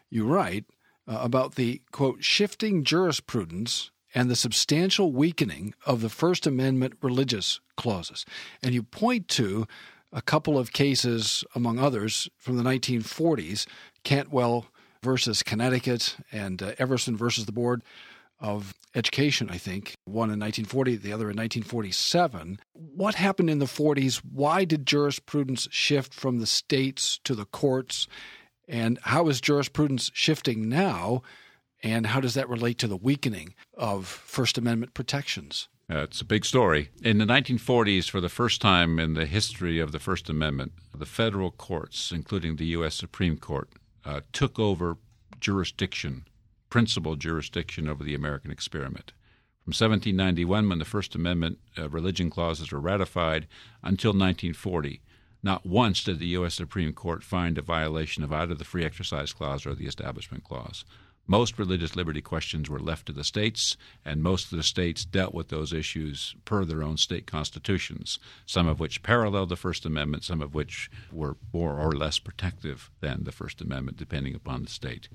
you 0.09 0.25
write 0.25 0.65
uh, 1.07 1.19
about 1.21 1.55
the, 1.55 1.81
quote, 1.91 2.23
shifting 2.23 2.83
jurisprudence 2.83 3.91
and 4.13 4.29
the 4.29 4.35
substantial 4.35 5.11
weakening 5.11 5.73
of 5.85 6.01
the 6.01 6.09
First 6.09 6.47
Amendment 6.47 6.95
religious 7.01 7.59
clauses. 7.75 8.25
And 8.63 8.73
you 8.73 8.83
point 8.83 9.27
to 9.29 9.67
a 10.11 10.21
couple 10.21 10.57
of 10.57 10.73
cases, 10.73 11.43
among 11.55 11.79
others, 11.79 12.29
from 12.37 12.57
the 12.57 12.63
1940s 12.63 13.67
Cantwell 14.03 14.67
versus 15.03 15.43
Connecticut 15.43 16.17
and 16.31 16.61
uh, 16.61 16.73
Everson 16.79 17.15
versus 17.15 17.45
the 17.45 17.51
Board 17.51 17.83
of 18.39 18.73
Education, 18.95 19.49
I 19.49 19.57
think, 19.57 19.95
one 20.05 20.29
in 20.29 20.39
1940, 20.39 20.95
the 20.95 21.13
other 21.13 21.29
in 21.29 21.37
1947. 21.37 22.59
What 22.73 23.15
happened 23.15 23.49
in 23.49 23.59
the 23.59 23.65
40s? 23.65 24.17
Why 24.17 24.65
did 24.65 24.85
jurisprudence 24.85 25.67
shift 25.71 26.13
from 26.13 26.39
the 26.39 26.45
states 26.45 27.19
to 27.23 27.35
the 27.35 27.45
courts? 27.45 28.07
And 28.67 28.99
how 29.03 29.27
is 29.27 29.41
jurisprudence 29.41 30.11
shifting 30.13 30.69
now? 30.69 31.21
And 31.83 32.07
how 32.07 32.19
does 32.19 32.33
that 32.33 32.49
relate 32.49 32.79
to 32.79 32.87
the 32.87 32.97
weakening 32.97 33.53
of 33.75 34.07
First 34.07 34.57
Amendment 34.57 34.93
protections? 34.93 35.67
Uh, 35.89 35.99
it's 35.99 36.19
a 36.19 36.25
big 36.25 36.43
story. 36.43 36.89
In 37.01 37.17
the 37.17 37.25
1940s, 37.25 38.09
for 38.09 38.19
the 38.19 38.27
first 38.27 38.59
time 38.59 38.99
in 38.99 39.13
the 39.13 39.25
history 39.25 39.79
of 39.79 39.93
the 39.93 39.99
First 39.99 40.29
Amendment, 40.29 40.73
the 40.93 41.05
federal 41.05 41.49
courts, 41.49 42.11
including 42.11 42.57
the 42.57 42.65
U.S. 42.67 42.95
Supreme 42.95 43.37
Court, 43.37 43.69
uh, 44.03 44.19
took 44.33 44.59
over 44.59 44.97
jurisdiction, 45.39 46.25
principal 46.69 47.15
jurisdiction 47.15 47.87
over 47.87 48.03
the 48.03 48.15
American 48.15 48.51
experiment. 48.51 49.13
From 49.63 49.71
1791, 49.71 50.67
when 50.67 50.79
the 50.79 50.85
First 50.85 51.15
Amendment 51.15 51.59
uh, 51.77 51.87
religion 51.89 52.29
clauses 52.29 52.73
were 52.73 52.81
ratified, 52.81 53.47
until 53.81 54.11
1940, 54.11 54.99
not 55.41 55.65
once 55.65 56.03
did 56.03 56.19
the 56.19 56.27
U.S. 56.27 56.55
Supreme 56.55 56.91
Court 56.91 57.23
find 57.23 57.57
a 57.57 57.61
violation 57.61 58.25
of 58.25 58.33
either 58.33 58.55
the 58.55 58.65
Free 58.65 58.83
Exercise 58.83 59.31
Clause 59.31 59.65
or 59.65 59.73
the 59.73 59.87
Establishment 59.87 60.43
Clause. 60.43 60.83
Most 61.27 61.59
religious 61.59 61.95
liberty 61.95 62.21
questions 62.21 62.69
were 62.69 62.79
left 62.79 63.05
to 63.07 63.11
the 63.11 63.25
states, 63.25 63.75
and 64.05 64.23
most 64.23 64.51
of 64.51 64.57
the 64.57 64.63
states 64.63 65.03
dealt 65.03 65.33
with 65.33 65.49
those 65.49 65.73
issues 65.73 66.35
per 66.45 66.63
their 66.63 66.81
own 66.81 66.95
state 66.95 67.27
constitutions, 67.27 68.17
some 68.45 68.67
of 68.67 68.79
which 68.79 69.03
paralleled 69.03 69.49
the 69.49 69.57
First 69.57 69.85
Amendment, 69.85 70.23
some 70.23 70.41
of 70.41 70.53
which 70.53 70.89
were 71.11 71.35
more 71.53 71.77
or 71.79 71.91
less 71.91 72.17
protective 72.17 72.89
than 73.01 73.25
the 73.25 73.33
First 73.33 73.61
Amendment, 73.61 73.97
depending 73.97 74.35
upon 74.35 74.63
the 74.63 74.69
state. 74.69 75.09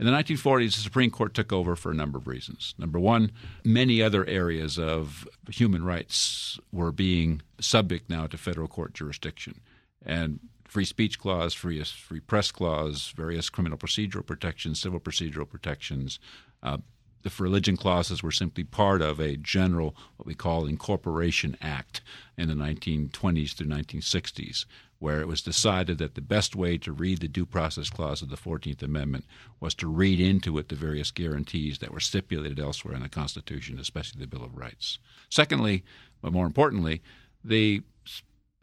In 0.00 0.06
the 0.06 0.12
1940s, 0.12 0.76
the 0.76 0.80
Supreme 0.80 1.10
Court 1.10 1.34
took 1.34 1.52
over 1.52 1.74
for 1.74 1.90
a 1.90 1.94
number 1.94 2.18
of 2.18 2.28
reasons. 2.28 2.74
Number 2.78 3.00
one, 3.00 3.32
many 3.64 4.00
other 4.00 4.24
areas 4.26 4.78
of 4.78 5.28
human 5.50 5.84
rights 5.84 6.58
were 6.72 6.92
being 6.92 7.42
subject 7.60 8.08
now 8.08 8.28
to 8.28 8.38
federal 8.38 8.68
court 8.68 8.94
jurisdiction. 8.94 9.60
And 10.06 10.38
free 10.68 10.84
speech 10.84 11.18
clause, 11.18 11.54
free 11.54 11.82
free 11.82 12.20
press 12.20 12.52
clause, 12.52 13.12
various 13.16 13.50
criminal 13.50 13.78
procedural 13.78 14.24
protections, 14.24 14.80
civil 14.80 15.00
procedural 15.00 15.48
protections. 15.48 16.20
Uh, 16.62 16.78
the 17.22 17.32
religion 17.42 17.76
clauses 17.76 18.22
were 18.22 18.30
simply 18.30 18.62
part 18.62 19.02
of 19.02 19.18
a 19.18 19.36
general, 19.36 19.96
what 20.16 20.26
we 20.26 20.34
call 20.34 20.66
Incorporation 20.66 21.56
Act 21.60 22.00
in 22.36 22.48
the 22.48 22.54
1920s 22.54 23.54
through 23.54 23.66
1960s, 23.66 24.66
where 25.00 25.20
it 25.20 25.26
was 25.26 25.42
decided 25.42 25.98
that 25.98 26.14
the 26.14 26.20
best 26.20 26.54
way 26.54 26.78
to 26.78 26.92
read 26.92 27.18
the 27.18 27.28
Due 27.28 27.46
Process 27.46 27.90
Clause 27.90 28.22
of 28.22 28.30
the 28.30 28.36
14th 28.36 28.82
Amendment 28.82 29.24
was 29.58 29.74
to 29.76 29.88
read 29.88 30.20
into 30.20 30.58
it 30.58 30.68
the 30.68 30.76
various 30.76 31.10
guarantees 31.10 31.78
that 31.78 31.92
were 31.92 32.00
stipulated 32.00 32.60
elsewhere 32.60 32.94
in 32.94 33.02
the 33.02 33.08
Constitution, 33.08 33.78
especially 33.80 34.20
the 34.20 34.26
Bill 34.26 34.44
of 34.44 34.56
Rights. 34.56 34.98
Secondly, 35.28 35.84
but 36.22 36.32
more 36.32 36.46
importantly, 36.46 37.02
the 37.44 37.82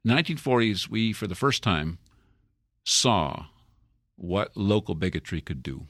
1940s, 0.06 0.88
we, 0.88 1.14
for 1.14 1.28
the 1.28 1.36
first 1.36 1.64
time, 1.64 1.98
saw 2.84 3.46
what 4.16 4.56
local 4.56 4.96
bigotry 4.96 5.42
could 5.42 5.64
do. 5.64 5.88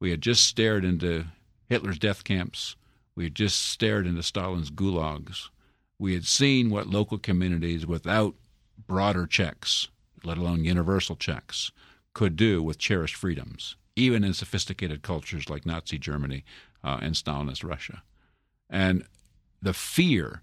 We 0.00 0.10
had 0.10 0.20
just 0.20 0.46
stared 0.46 0.84
into 0.84 1.26
Hitler's 1.68 1.98
death 1.98 2.24
camps. 2.24 2.76
We 3.14 3.24
had 3.24 3.34
just 3.34 3.60
stared 3.66 4.06
into 4.06 4.22
Stalin's 4.22 4.70
gulags. 4.70 5.48
We 5.98 6.14
had 6.14 6.24
seen 6.24 6.70
what 6.70 6.86
local 6.86 7.18
communities 7.18 7.86
without 7.86 8.36
broader 8.86 9.26
checks, 9.26 9.88
let 10.22 10.38
alone 10.38 10.64
universal 10.64 11.16
checks, 11.16 11.72
could 12.14 12.36
do 12.36 12.62
with 12.62 12.78
cherished 12.78 13.16
freedoms, 13.16 13.76
even 13.96 14.22
in 14.22 14.32
sophisticated 14.32 15.02
cultures 15.02 15.50
like 15.50 15.66
Nazi 15.66 15.98
Germany 15.98 16.44
uh, 16.84 16.98
and 17.02 17.14
Stalinist 17.14 17.68
Russia. 17.68 18.02
And 18.70 19.04
the 19.60 19.74
fear 19.74 20.42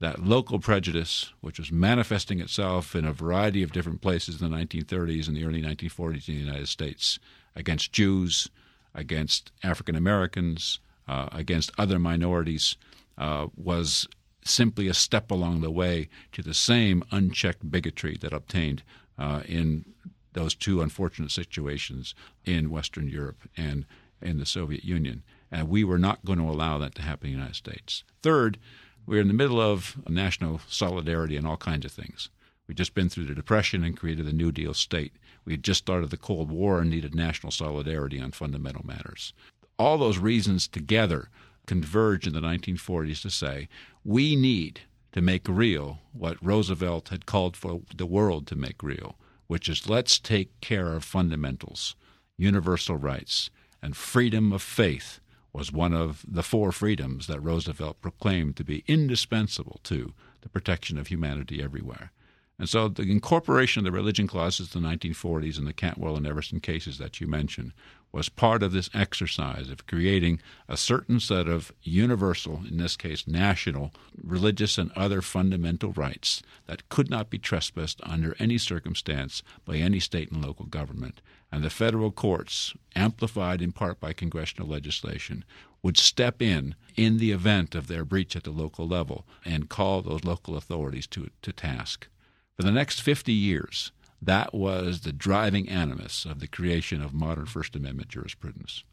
that 0.00 0.24
local 0.24 0.58
prejudice, 0.58 1.32
which 1.40 1.58
was 1.58 1.70
manifesting 1.70 2.40
itself 2.40 2.96
in 2.96 3.04
a 3.04 3.12
variety 3.12 3.62
of 3.62 3.72
different 3.72 4.00
places 4.00 4.40
in 4.40 4.50
the 4.50 4.56
1930s 4.56 5.28
and 5.28 5.36
the 5.36 5.44
early 5.44 5.62
1940s 5.62 6.28
in 6.28 6.34
the 6.34 6.40
United 6.40 6.68
States 6.68 7.18
against 7.54 7.92
Jews, 7.92 8.48
against 8.94 9.52
African 9.62 9.94
Americans, 9.94 10.80
uh, 11.06 11.28
against 11.32 11.70
other 11.78 11.98
minorities, 11.98 12.76
uh, 13.18 13.48
was 13.56 14.08
simply 14.42 14.88
a 14.88 14.94
step 14.94 15.30
along 15.30 15.60
the 15.60 15.70
way 15.70 16.08
to 16.32 16.42
the 16.42 16.54
same 16.54 17.04
unchecked 17.10 17.70
bigotry 17.70 18.16
that 18.20 18.32
obtained 18.32 18.82
uh, 19.18 19.42
in 19.46 19.84
those 20.32 20.54
two 20.54 20.80
unfortunate 20.80 21.30
situations 21.30 22.14
in 22.46 22.70
Western 22.70 23.08
Europe 23.08 23.48
and 23.56 23.84
in 24.22 24.38
the 24.38 24.46
Soviet 24.46 24.82
Union. 24.82 25.22
And 25.50 25.68
we 25.68 25.84
were 25.84 25.98
not 25.98 26.24
going 26.24 26.38
to 26.38 26.44
allow 26.44 26.78
that 26.78 26.94
to 26.94 27.02
happen 27.02 27.26
in 27.26 27.32
the 27.32 27.38
United 27.38 27.56
States. 27.56 28.04
Third, 28.22 28.58
we're 29.06 29.20
in 29.20 29.28
the 29.28 29.34
middle 29.34 29.60
of 29.60 29.96
national 30.08 30.60
solidarity 30.68 31.36
and 31.36 31.46
all 31.46 31.56
kinds 31.56 31.84
of 31.84 31.92
things. 31.92 32.28
We'd 32.66 32.76
just 32.76 32.94
been 32.94 33.08
through 33.08 33.26
the 33.26 33.34
Depression 33.34 33.82
and 33.82 33.96
created 33.96 34.26
the 34.26 34.32
New 34.32 34.52
Deal 34.52 34.74
state. 34.74 35.12
We 35.44 35.52
had 35.52 35.64
just 35.64 35.78
started 35.78 36.10
the 36.10 36.16
Cold 36.16 36.50
War 36.50 36.80
and 36.80 36.88
needed 36.88 37.14
national 37.14 37.50
solidarity 37.50 38.20
on 38.20 38.30
fundamental 38.30 38.86
matters. 38.86 39.32
All 39.78 39.98
those 39.98 40.18
reasons 40.18 40.68
together 40.68 41.30
converged 41.66 42.26
in 42.26 42.32
the 42.32 42.40
1940s 42.40 43.22
to 43.22 43.30
say 43.30 43.68
we 44.04 44.36
need 44.36 44.82
to 45.12 45.20
make 45.20 45.48
real 45.48 45.98
what 46.12 46.44
Roosevelt 46.44 47.08
had 47.08 47.26
called 47.26 47.56
for 47.56 47.80
the 47.96 48.06
world 48.06 48.46
to 48.46 48.56
make 48.56 48.82
real, 48.82 49.16
which 49.46 49.68
is 49.68 49.88
let's 49.88 50.18
take 50.18 50.60
care 50.60 50.92
of 50.92 51.02
fundamentals, 51.02 51.96
universal 52.36 52.96
rights, 52.96 53.50
and 53.82 53.96
freedom 53.96 54.52
of 54.52 54.62
faith 54.62 55.20
was 55.52 55.72
one 55.72 55.92
of 55.92 56.24
the 56.26 56.42
four 56.42 56.72
freedoms 56.72 57.26
that 57.26 57.40
Roosevelt 57.40 58.00
proclaimed 58.00 58.56
to 58.56 58.64
be 58.64 58.84
indispensable 58.86 59.80
to 59.84 60.14
the 60.42 60.48
protection 60.48 60.98
of 60.98 61.08
humanity 61.08 61.62
everywhere. 61.62 62.12
And 62.58 62.68
so 62.68 62.88
the 62.88 63.10
incorporation 63.10 63.80
of 63.80 63.84
the 63.84 63.98
religion 63.98 64.26
clauses 64.26 64.74
in 64.74 64.82
the 64.82 64.88
1940s 64.88 65.58
in 65.58 65.64
the 65.64 65.72
Cantwell 65.72 66.16
and 66.16 66.26
Everson 66.26 66.60
cases 66.60 66.98
that 66.98 67.20
you 67.20 67.26
mentioned 67.26 67.72
was 68.12 68.28
part 68.28 68.62
of 68.62 68.72
this 68.72 68.90
exercise 68.92 69.70
of 69.70 69.86
creating 69.86 70.40
a 70.68 70.76
certain 70.76 71.20
set 71.20 71.46
of 71.46 71.72
universal, 71.82 72.62
in 72.68 72.76
this 72.76 72.96
case 72.96 73.26
national, 73.26 73.92
religious 74.22 74.78
and 74.78 74.90
other 74.92 75.22
fundamental 75.22 75.92
rights 75.92 76.42
that 76.66 76.88
could 76.88 77.08
not 77.08 77.30
be 77.30 77.38
trespassed 77.38 78.00
under 78.02 78.34
any 78.38 78.58
circumstance 78.58 79.42
by 79.64 79.76
any 79.76 80.00
state 80.00 80.30
and 80.30 80.44
local 80.44 80.66
government. 80.66 81.20
And 81.52 81.62
the 81.62 81.70
federal 81.70 82.10
courts, 82.10 82.74
amplified 82.94 83.62
in 83.62 83.72
part 83.72 84.00
by 84.00 84.12
congressional 84.12 84.68
legislation, 84.68 85.44
would 85.82 85.96
step 85.96 86.42
in 86.42 86.74
in 86.96 87.18
the 87.18 87.32
event 87.32 87.74
of 87.74 87.86
their 87.86 88.04
breach 88.04 88.36
at 88.36 88.44
the 88.44 88.50
local 88.50 88.86
level 88.86 89.26
and 89.44 89.68
call 89.68 90.02
those 90.02 90.24
local 90.24 90.56
authorities 90.56 91.06
to, 91.08 91.30
to 91.42 91.52
task. 91.52 92.08
For 92.56 92.62
the 92.62 92.72
next 92.72 93.00
50 93.00 93.32
years, 93.32 93.92
that 94.22 94.54
was 94.54 95.00
the 95.00 95.12
driving 95.12 95.68
animus 95.68 96.24
of 96.24 96.40
the 96.40 96.46
creation 96.46 97.02
of 97.02 97.14
modern 97.14 97.46
First 97.46 97.74
Amendment 97.74 98.08
jurisprudence. 98.08 98.84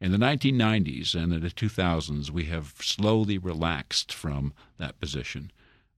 In 0.00 0.12
the 0.12 0.18
1990s 0.18 1.14
and 1.14 1.32
in 1.32 1.40
the 1.40 1.50
2000s, 1.50 2.30
we 2.30 2.44
have 2.44 2.74
slowly 2.80 3.38
relaxed 3.38 4.12
from 4.12 4.52
that 4.78 5.00
position, 5.00 5.50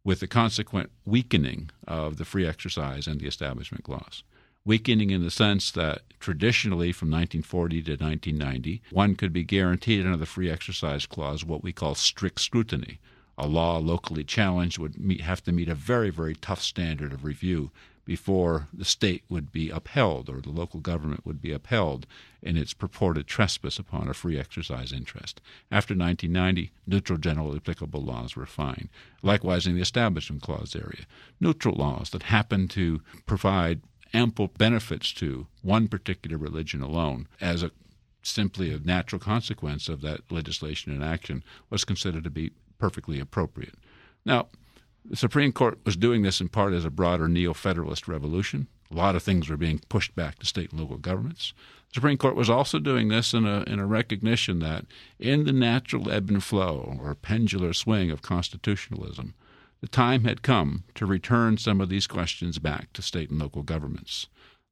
with 0.05 0.21
the 0.21 0.27
consequent 0.27 0.91
weakening 1.05 1.71
of 1.87 2.17
the 2.17 2.25
free 2.25 2.47
exercise 2.47 3.07
and 3.07 3.21
the 3.21 3.27
Establishment 3.27 3.85
Clause. 3.85 4.23
Weakening 4.65 5.11
in 5.11 5.25
the 5.25 5.31
sense 5.31 5.71
that 5.73 6.03
traditionally, 6.21 6.93
from 6.93 7.11
1940 7.11 7.83
to 7.83 7.93
1990, 7.93 8.83
one 8.91 9.17
could 9.17 9.33
be 9.33 9.43
guaranteed 9.43 10.05
under 10.05 10.19
the 10.19 10.27
Free 10.27 10.51
Exercise 10.51 11.07
Clause 11.07 11.45
what 11.45 11.65
we 11.65 11.73
call 11.73 11.95
strict 11.95 12.41
scrutiny 12.41 13.01
a 13.39 13.47
law 13.47 13.79
locally 13.79 14.25
challenged 14.25 14.79
would 14.79 14.99
meet, 14.99 15.21
have 15.21 15.43
to 15.45 15.53
meet 15.53 15.69
a 15.69 15.75
very, 15.75 16.11
very 16.11 16.35
tough 16.35 16.61
standard 16.61 17.13
of 17.13 17.25
review 17.25 17.71
before 18.09 18.69
the 18.73 18.87
state 18.87 19.23
would 19.29 19.53
be 19.53 19.69
upheld 19.69 20.31
or 20.31 20.41
the 20.41 20.49
local 20.49 20.81
government 20.81 21.27
would 21.27 21.43
be 21.43 21.53
upheld 21.53 22.07
in 22.41 22.57
its 22.57 22.73
purported 22.73 23.27
trespass 23.27 23.79
upon 23.79 24.09
a 24.09 24.15
free 24.15 24.39
exercise 24.39 24.95
interest. 24.95 25.43
After 25.71 25.95
1990, 25.95 26.71
neutral 26.87 27.19
generally 27.19 27.59
applicable 27.59 28.03
laws 28.03 28.35
were 28.35 28.47
fine. 28.47 28.89
Likewise, 29.23 29.67
in 29.67 29.75
the 29.75 29.83
Establishment 29.83 30.41
Clause 30.41 30.75
area, 30.75 31.05
neutral 31.39 31.75
laws 31.75 32.09
that 32.11 32.23
happened 32.23 32.71
to 32.71 33.03
provide 33.27 33.83
ample 34.15 34.49
benefits 34.57 35.13
to 35.13 35.47
one 35.61 35.87
particular 35.87 36.39
religion 36.39 36.81
alone 36.81 37.29
as 37.43 37.63
a 37.63 37.73
simply 38.23 38.73
a 38.73 38.79
natural 38.79 39.21
consequence 39.21 39.87
of 39.87 40.01
that 40.01 40.33
legislation 40.33 40.95
in 40.95 41.03
action 41.03 41.45
was 41.69 41.85
considered 41.85 42.25
to 42.25 42.31
be 42.31 42.53
perfectly 42.79 43.21
appropriate. 43.21 43.75
Now, 44.25 44.49
the 45.05 45.17
Supreme 45.17 45.53
Court 45.53 45.79
was 45.85 45.97
doing 45.97 46.23
this 46.23 46.41
in 46.41 46.49
part 46.49 46.73
as 46.73 46.85
a 46.85 46.91
broader 46.91 47.29
neo 47.29 47.55
federalist 47.55 48.09
revolution. 48.09 48.69
A 48.91 48.95
lot 48.95 49.17
of 49.17 49.23
things 49.23 49.49
were 49.49 49.57
being 49.57 49.81
pushed 49.89 50.15
back 50.15 50.39
to 50.39 50.47
state 50.47 50.71
and 50.71 50.81
local 50.81 50.97
governments. 50.97 51.53
The 51.89 51.95
Supreme 51.95 52.19
Court 52.19 52.37
was 52.37 52.51
also 52.51 52.79
doing 52.79 53.09
this 53.09 53.33
in 53.33 53.47
a, 53.47 53.63
in 53.67 53.79
a 53.79 53.87
recognition 53.87 54.59
that 54.61 54.87
in 55.19 55.45
the 55.45 55.53
natural 55.53 56.11
ebb 56.11 56.31
and 56.31 56.43
flow 56.43 56.99
or 57.01 57.15
pendular 57.15 57.75
swing 57.75 58.11
of 58.11 58.23
constitutionalism, 58.23 59.35
the 59.81 59.89
time 59.89 60.25
had 60.25 60.43
come 60.43 60.85
to 60.95 61.07
return 61.07 61.57
some 61.57 61.81
of 61.81 61.89
these 61.89 62.07
questions 62.07 62.59
back 62.59 62.93
to 62.95 63.03
state 63.03 63.31
and 63.31 63.39
local 63.39 63.63
governments. 63.63 64.27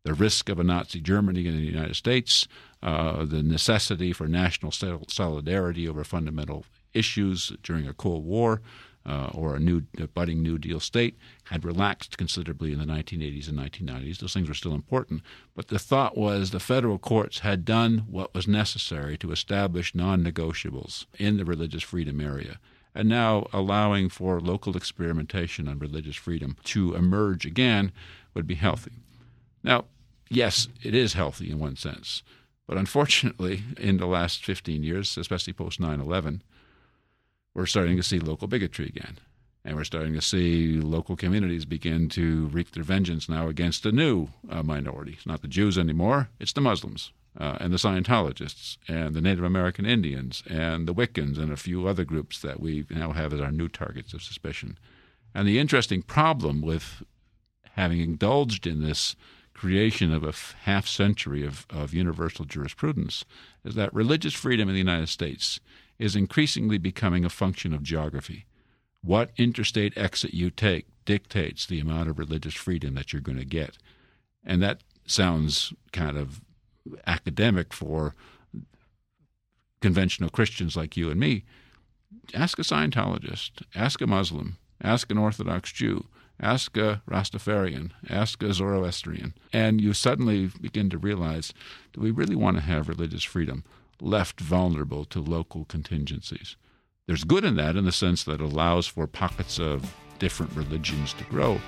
The 0.04 0.14
risk 0.14 0.48
of 0.48 0.58
a 0.58 0.64
Nazi 0.64 1.00
Germany 1.00 1.46
in 1.46 1.56
the 1.56 1.62
United 1.62 1.96
States, 1.96 2.46
uh, 2.82 3.24
the 3.24 3.42
necessity 3.42 4.12
for 4.12 4.28
national 4.28 4.72
solidarity 4.72 5.88
over 5.88 6.04
fundamental 6.04 6.64
issues 6.94 7.52
during 7.62 7.86
a 7.86 7.92
Cold 7.92 8.24
War 8.24 8.62
uh, 9.06 9.30
or 9.32 9.54
a 9.54 9.60
new 9.60 9.82
a 9.98 10.08
budding 10.08 10.42
New 10.42 10.58
Deal 10.58 10.80
state 10.80 11.16
had 11.44 11.64
relaxed 11.64 12.18
considerably 12.18 12.72
in 12.72 12.78
the 12.78 12.84
1980s 12.84 13.48
and 13.48 13.58
1990s. 13.58 14.18
Those 14.18 14.34
things 14.34 14.48
were 14.48 14.54
still 14.54 14.74
important, 14.74 15.22
but 15.54 15.68
the 15.68 15.78
thought 15.78 16.18
was 16.18 16.50
the 16.50 16.60
federal 16.60 16.98
courts 16.98 17.38
had 17.38 17.64
done 17.64 18.04
what 18.08 18.34
was 18.34 18.48
necessary 18.48 19.16
to 19.18 19.30
establish 19.30 19.94
non-negotiables 19.94 21.06
in 21.18 21.36
the 21.36 21.44
religious 21.44 21.84
freedom 21.84 22.20
area. 22.20 22.58
And 22.94 23.08
now 23.08 23.46
allowing 23.52 24.08
for 24.08 24.40
local 24.40 24.76
experimentation 24.76 25.68
on 25.68 25.78
religious 25.78 26.16
freedom 26.16 26.56
to 26.64 26.94
emerge 26.94 27.44
again 27.44 27.92
would 28.34 28.46
be 28.46 28.54
healthy. 28.54 28.92
Now, 29.62 29.84
yes, 30.28 30.68
it 30.82 30.94
is 30.94 31.12
healthy 31.12 31.50
in 31.50 31.58
one 31.58 31.76
sense. 31.76 32.22
But 32.66 32.78
unfortunately, 32.78 33.62
in 33.78 33.98
the 33.98 34.06
last 34.06 34.44
15 34.44 34.82
years, 34.82 35.16
especially 35.16 35.52
post 35.52 35.78
9 35.78 36.00
11, 36.00 36.42
we're 37.56 37.64
starting 37.64 37.96
to 37.96 38.02
see 38.02 38.18
local 38.18 38.46
bigotry 38.46 38.86
again. 38.86 39.18
And 39.64 39.76
we're 39.76 39.84
starting 39.84 40.12
to 40.12 40.20
see 40.20 40.78
local 40.78 41.16
communities 41.16 41.64
begin 41.64 42.10
to 42.10 42.48
wreak 42.48 42.72
their 42.72 42.84
vengeance 42.84 43.30
now 43.30 43.48
against 43.48 43.86
a 43.86 43.90
new 43.90 44.28
uh, 44.50 44.62
minority. 44.62 45.14
It's 45.14 45.26
not 45.26 45.40
the 45.40 45.48
Jews 45.48 45.78
anymore, 45.78 46.28
it's 46.38 46.52
the 46.52 46.60
Muslims. 46.60 47.12
Uh, 47.38 47.56
and 47.60 47.72
the 47.72 47.78
Scientologists 47.78 48.76
and 48.88 49.14
the 49.14 49.20
Native 49.20 49.44
American 49.44 49.84
Indians 49.84 50.42
and 50.48 50.86
the 50.86 50.94
Wiccans 50.94 51.38
and 51.38 51.50
a 51.50 51.56
few 51.56 51.86
other 51.86 52.04
groups 52.04 52.40
that 52.40 52.60
we 52.60 52.86
now 52.90 53.12
have 53.12 53.32
as 53.32 53.40
our 53.40 53.50
new 53.50 53.68
targets 53.68 54.12
of 54.12 54.22
suspicion. 54.22 54.78
And 55.34 55.48
the 55.48 55.58
interesting 55.58 56.02
problem 56.02 56.62
with 56.62 57.02
having 57.72 58.00
indulged 58.00 58.66
in 58.66 58.82
this 58.82 59.16
creation 59.52 60.12
of 60.12 60.24
a 60.24 60.28
f- 60.28 60.54
half 60.62 60.86
century 60.86 61.44
of, 61.44 61.66
of 61.70 61.94
universal 61.94 62.44
jurisprudence 62.44 63.24
is 63.64 63.74
that 63.74 63.92
religious 63.94 64.34
freedom 64.34 64.68
in 64.68 64.74
the 64.74 64.80
United 64.80 65.08
States 65.08 65.60
is 65.98 66.16
increasingly 66.16 66.78
becoming 66.78 67.24
a 67.24 67.30
function 67.30 67.72
of 67.72 67.82
geography. 67.82 68.46
What 69.02 69.30
interstate 69.36 69.96
exit 69.96 70.34
you 70.34 70.50
take 70.50 70.86
dictates 71.04 71.66
the 71.66 71.80
amount 71.80 72.10
of 72.10 72.18
religious 72.18 72.54
freedom 72.54 72.94
that 72.94 73.12
you're 73.12 73.22
going 73.22 73.38
to 73.38 73.44
get. 73.44 73.78
And 74.44 74.62
that 74.62 74.82
sounds 75.06 75.72
kind 75.92 76.16
of 76.18 76.40
academic 77.06 77.72
for 77.72 78.14
conventional 79.80 80.30
Christians 80.30 80.76
like 80.76 80.96
you 80.96 81.10
and 81.10 81.18
me. 81.18 81.44
Ask 82.34 82.58
a 82.58 82.62
Scientologist, 82.62 83.62
ask 83.74 84.00
a 84.00 84.06
Muslim, 84.06 84.58
ask 84.82 85.10
an 85.10 85.18
Orthodox 85.18 85.72
Jew, 85.72 86.06
ask 86.40 86.76
a 86.76 87.02
Rastafarian, 87.08 87.92
ask 88.10 88.42
a 88.42 88.52
Zoroastrian, 88.52 89.34
and 89.52 89.80
you 89.80 89.92
suddenly 89.92 90.50
begin 90.60 90.90
to 90.90 90.98
realize 90.98 91.52
do 91.92 92.00
we 92.00 92.10
really 92.10 92.36
want 92.36 92.56
to 92.56 92.62
have 92.62 92.88
religious 92.88 93.22
freedom? 93.22 93.64
Left 94.00 94.40
vulnerable 94.40 95.04
to 95.06 95.20
local 95.20 95.64
contingencies. 95.64 96.56
There's 97.06 97.24
good 97.24 97.44
in 97.44 97.56
that 97.56 97.76
in 97.76 97.84
the 97.84 97.92
sense 97.92 98.24
that 98.24 98.40
it 98.40 98.40
allows 98.40 98.86
for 98.86 99.06
pockets 99.06 99.58
of 99.58 99.94
different 100.18 100.52
religions 100.56 101.12
to 101.14 101.24
grow. 101.24 101.60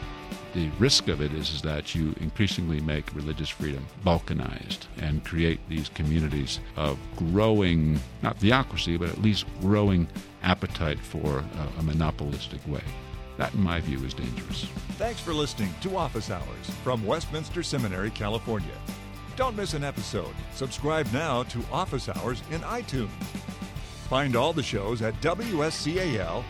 The 0.55 0.69
risk 0.79 1.09
of 1.09 1.21
it 1.21 1.33
is, 1.33 1.51
is 1.51 1.63
that 1.63 1.95
you 1.95 2.15
increasingly 2.21 2.81
make 2.81 3.15
religious 3.15 3.49
freedom 3.49 3.87
balkanized 4.05 4.87
and 4.97 5.25
create 5.25 5.61
these 5.69 5.91
communities 5.91 6.59
of 6.77 6.99
growing, 7.17 8.01
not 8.23 8.39
theocracy, 8.39 8.97
but 8.97 9.11
at 9.11 9.23
least 9.23 9.47
growing 9.61 10.09
appetite 10.43 10.99
for 10.99 11.39
a, 11.39 11.81
a 11.81 11.83
monopolistic 11.83 12.67
way. 12.67 12.83
That, 13.37 13.55
in 13.55 13.63
my 13.63 13.81
view, 13.81 14.05
is 14.05 14.15
dangerous. 14.15 14.65
Thanks 14.97 15.21
for 15.21 15.33
listening 15.33 15.73
to 15.83 15.97
Office 15.97 16.31
Hours 16.31 16.71
from 16.83 17.07
Westminster 17.07 17.63
Seminary, 17.63 18.11
California. 18.11 18.75
Don't 19.39 19.57
miss 19.57 19.73
an 19.75 19.85
episode. 19.85 20.35
Subscribe 20.53 21.07
now 21.13 21.45
to 21.45 21.63
Office 21.71 22.09
Hours 22.09 22.43
in 22.51 22.61
iTunes. 22.63 23.09
Find 24.09 24.35
all 24.35 24.53
the 24.53 24.65
shows 24.65 25.01
at 25.01 25.15
wscal.edu 25.21 26.43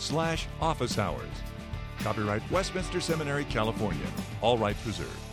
slash 0.00 0.46
office 0.62 0.96
hours. 0.98 1.28
Copyright 1.98 2.40
Westminster 2.50 2.98
Seminary, 2.98 3.44
California. 3.44 4.06
All 4.40 4.56
rights 4.56 4.86
reserved. 4.86 5.29